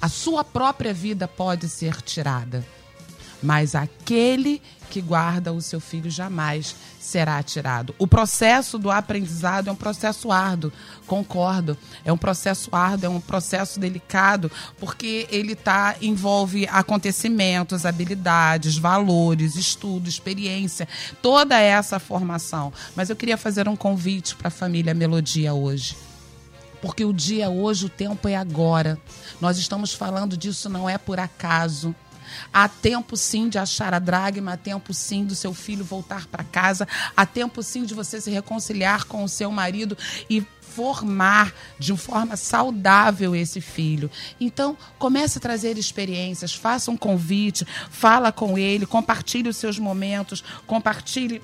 [0.00, 2.64] A sua própria vida pode ser tirada,
[3.42, 4.62] mas aquele
[4.94, 7.92] que guarda o seu filho jamais será tirado.
[7.98, 10.72] O processo do aprendizado é um processo árduo,
[11.04, 11.76] concordo.
[12.04, 19.56] É um processo árduo, é um processo delicado, porque ele tá envolve acontecimentos, habilidades, valores,
[19.56, 20.86] estudo, experiência,
[21.20, 22.72] toda essa formação.
[22.94, 25.96] Mas eu queria fazer um convite para a família Melodia hoje
[26.84, 28.98] porque o dia hoje, o tempo é agora.
[29.40, 31.94] Nós estamos falando disso não é por acaso.
[32.52, 36.44] Há tempo sim de achar a dragma, há tempo sim do seu filho voltar para
[36.44, 39.96] casa, há tempo sim de você se reconciliar com o seu marido
[40.28, 44.10] e formar de forma saudável esse filho.
[44.40, 50.42] Então, comece a trazer experiências, faça um convite, fala com ele, compartilhe os seus momentos,
[50.66, 51.40] compartilhe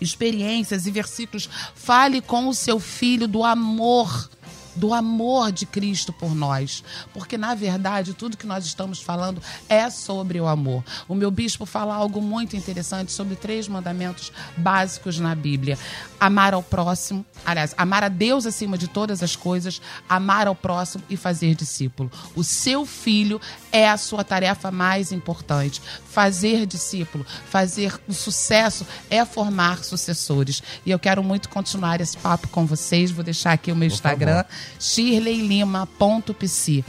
[0.00, 1.48] experiências e versículos.
[1.74, 4.30] Fale com o seu filho do amor
[4.74, 6.82] do amor de Cristo por nós.
[7.12, 10.84] Porque, na verdade, tudo que nós estamos falando é sobre o amor.
[11.08, 15.78] O meu bispo fala algo muito interessante sobre três mandamentos básicos na Bíblia:
[16.18, 21.04] amar ao próximo, aliás, amar a Deus acima de todas as coisas, amar ao próximo
[21.08, 22.10] e fazer discípulo.
[22.34, 25.80] O seu filho é a sua tarefa mais importante.
[26.04, 30.62] Fazer discípulo, fazer o sucesso é formar sucessores.
[30.86, 33.10] E eu quero muito continuar esse papo com vocês.
[33.10, 34.44] Vou deixar aqui o meu Por Instagram.
[34.44, 36.84] Favor shirleylima.pc.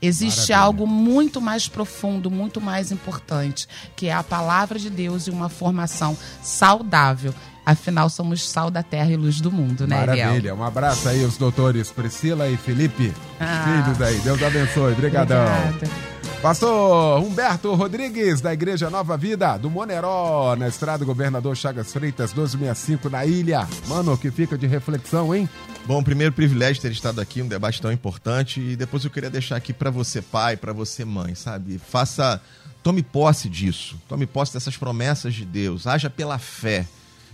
[0.00, 0.58] Existe Maravilha.
[0.58, 3.66] algo muito mais profundo, muito mais importante,
[3.96, 7.34] que é a palavra de Deus e uma formação saudável.
[7.64, 10.28] Afinal, somos sal da terra e luz do mundo, né, Maravilha.
[10.28, 10.56] Ariel?
[10.56, 13.82] Um abraço aí aos doutores Priscila e Felipe, ah.
[13.82, 14.20] filhos aí.
[14.20, 14.92] Deus abençoe.
[14.92, 15.44] Obrigadão.
[15.44, 16.15] Obrigada.
[16.42, 23.08] Pastor Humberto Rodrigues, da Igreja Nova Vida, do Moneró, na estrada Governador Chagas Freitas, 1265,
[23.08, 23.66] na ilha.
[23.88, 25.48] Mano, que fica de reflexão, hein?
[25.86, 28.60] Bom, primeiro privilégio ter estado aqui, um debate tão importante.
[28.60, 31.78] E depois eu queria deixar aqui para você, pai, para você, mãe, sabe?
[31.78, 32.40] Faça.
[32.82, 33.96] Tome posse disso.
[34.08, 35.86] Tome posse dessas promessas de Deus.
[35.86, 36.86] Haja pela fé.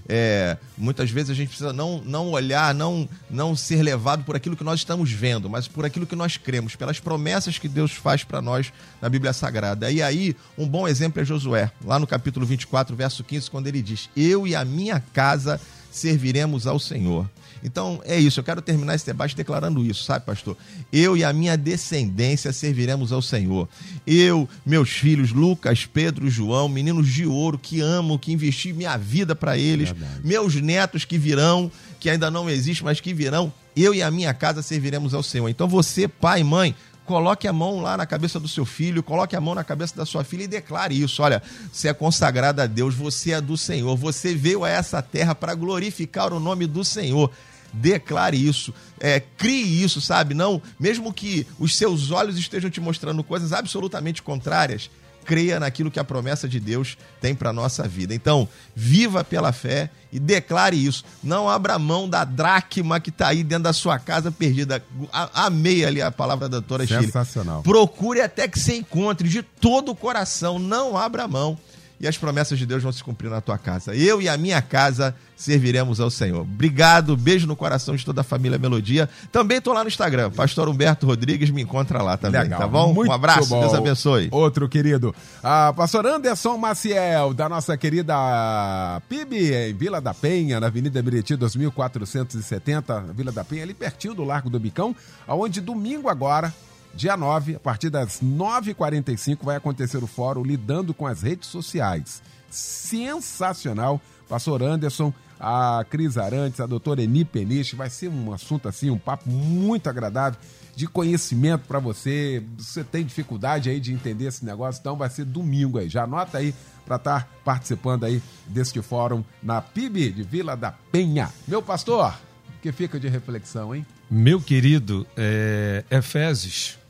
[0.08, 4.56] É, muitas vezes a gente precisa não, não olhar, não, não ser levado por aquilo
[4.56, 8.24] que nós estamos vendo, mas por aquilo que nós cremos, pelas promessas que Deus faz
[8.24, 9.90] para nós na Bíblia Sagrada.
[9.90, 13.82] E aí, um bom exemplo é Josué, lá no capítulo 24, verso 15, quando ele
[13.82, 17.28] diz: Eu e a minha casa serviremos ao Senhor.
[17.62, 20.56] Então é isso, eu quero terminar esse debate declarando isso, sabe, pastor?
[20.92, 23.68] Eu e a minha descendência serviremos ao Senhor.
[24.06, 29.34] Eu, meus filhos, Lucas, Pedro, João, meninos de ouro que amo, que investi minha vida
[29.34, 30.20] para eles, Verdade.
[30.24, 34.34] meus netos que virão, que ainda não existem, mas que virão, eu e a minha
[34.34, 35.48] casa serviremos ao Senhor.
[35.48, 39.36] Então você, pai e mãe, coloque a mão lá na cabeça do seu filho, coloque
[39.36, 41.22] a mão na cabeça da sua filha e declare isso.
[41.22, 41.42] Olha,
[41.72, 45.54] você é consagrado a Deus, você é do Senhor, você veio a essa terra para
[45.54, 47.30] glorificar o nome do Senhor
[47.72, 50.34] declare isso, é, crie isso, sabe?
[50.34, 54.90] Não, mesmo que os seus olhos estejam te mostrando coisas absolutamente contrárias,
[55.24, 58.14] creia naquilo que a promessa de Deus tem para nossa vida.
[58.14, 61.04] Então, viva pela fé e declare isso.
[61.22, 64.84] Não abra mão da dracma que está aí dentro da sua casa perdida.
[65.12, 67.62] Amei ali a palavra da doutora Sensacional.
[67.62, 67.72] Chile.
[67.72, 70.58] Procure até que você encontre de todo o coração.
[70.58, 71.58] Não abra mão
[72.02, 73.94] e as promessas de Deus vão se cumprir na tua casa.
[73.94, 76.40] Eu e a minha casa serviremos ao Senhor.
[76.40, 79.08] Obrigado, beijo no coração de toda a família Melodia.
[79.30, 82.92] Também estou lá no Instagram, Pastor Humberto Rodrigues, me encontra lá também, Legal, tá bom?
[82.92, 83.60] um abraço, bom.
[83.60, 84.28] Deus abençoe.
[84.32, 90.66] Outro querido, ah, Pastor Anderson Maciel, da nossa querida PIB, em Vila da Penha, na
[90.66, 94.94] Avenida Meriti 2470, Vila da Penha, ali pertinho do Largo do Bicão,
[95.24, 96.52] aonde domingo agora
[96.94, 102.22] Dia 9, a partir das 9h45, vai acontecer o fórum Lidando com as Redes Sociais.
[102.50, 104.00] Sensacional.
[104.28, 107.76] Pastor Anderson, a Cris Arantes, a doutora Eni Peniche.
[107.76, 110.38] Vai ser um assunto assim, um papo muito agradável
[110.76, 112.42] de conhecimento para você.
[112.58, 115.88] Você tem dificuldade aí de entender esse negócio, então vai ser domingo aí.
[115.88, 120.72] Já anota aí para estar tá participando aí deste fórum na PIB de Vila da
[120.72, 121.30] Penha.
[121.48, 122.14] Meu pastor,
[122.60, 123.84] que fica de reflexão, hein?
[124.10, 126.81] Meu querido, é, Efésios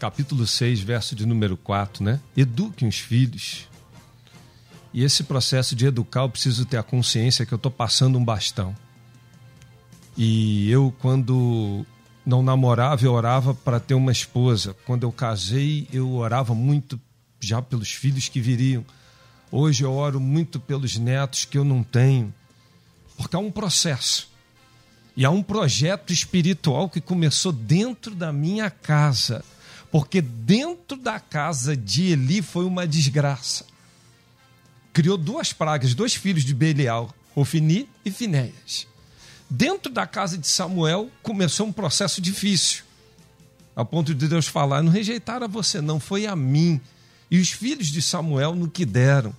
[0.00, 2.18] capítulo 6, verso de número 4, né?
[2.34, 3.68] Eduquem os filhos.
[4.94, 8.24] E esse processo de educar, eu preciso ter a consciência que eu estou passando um
[8.24, 8.74] bastão.
[10.16, 11.84] E eu, quando
[12.24, 14.74] não namorava, eu orava para ter uma esposa.
[14.86, 16.98] Quando eu casei, eu orava muito
[17.38, 18.84] já pelos filhos que viriam.
[19.52, 22.32] Hoje eu oro muito pelos netos que eu não tenho.
[23.18, 24.30] Porque há um processo.
[25.14, 29.44] E há um projeto espiritual que começou dentro da minha casa
[29.90, 33.66] Porque dentro da casa de Eli foi uma desgraça.
[34.92, 38.86] Criou duas pragas, dois filhos de Belial, Ofini e Finéias.
[39.48, 42.84] Dentro da casa de Samuel começou um processo difícil.
[43.74, 46.80] A ponto de Deus falar: não rejeitaram você, não, foi a mim.
[47.30, 49.34] E os filhos de Samuel no que deram.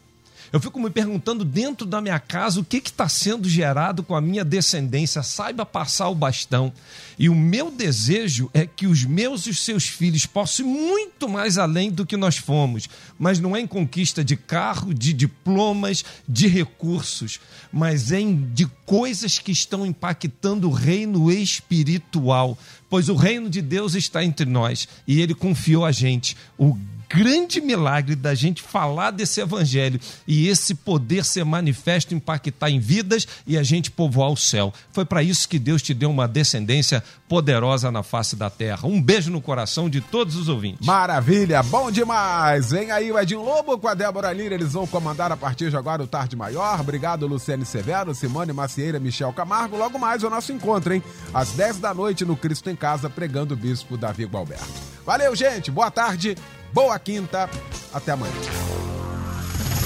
[0.52, 4.20] Eu fico me perguntando dentro da minha casa o que está sendo gerado com a
[4.20, 5.24] minha descendência.
[5.24, 6.74] Saiba passar o bastão.
[7.18, 11.30] E o meu desejo é que os meus e os seus filhos possam ir muito
[11.30, 12.90] mais além do que nós fomos.
[13.18, 17.40] Mas não é em conquista de carro, de diplomas, de recursos,
[17.72, 22.58] mas é em de coisas que estão impactando o reino espiritual.
[22.90, 26.78] Pois o reino de Deus está entre nós e ele confiou a gente o
[27.14, 33.28] grande milagre da gente falar desse evangelho e esse poder ser manifesto, impactar em vidas
[33.46, 34.74] e a gente povoar o céu.
[34.92, 38.88] Foi para isso que Deus te deu uma descendência poderosa na face da terra.
[38.88, 40.86] Um beijo no coração de todos os ouvintes.
[40.86, 42.72] Maravilha, bom demais.
[42.72, 45.78] Vem aí o Edinho Lobo com a Débora Lira, eles vão comandar a partir de
[45.78, 46.80] agora o Tarde Maior.
[46.80, 49.78] Obrigado, Luciane Severo, Simone Macieira, Michel Camargo.
[49.78, 51.04] Logo mais o nosso encontro, hein?
[51.34, 54.92] Às 10 da noite no Cristo em Casa, pregando o bispo Davi Gualberto.
[55.06, 55.72] Valeu, gente.
[55.72, 56.36] Boa tarde.
[56.74, 57.50] Boa quinta,
[57.94, 58.34] até amanhã.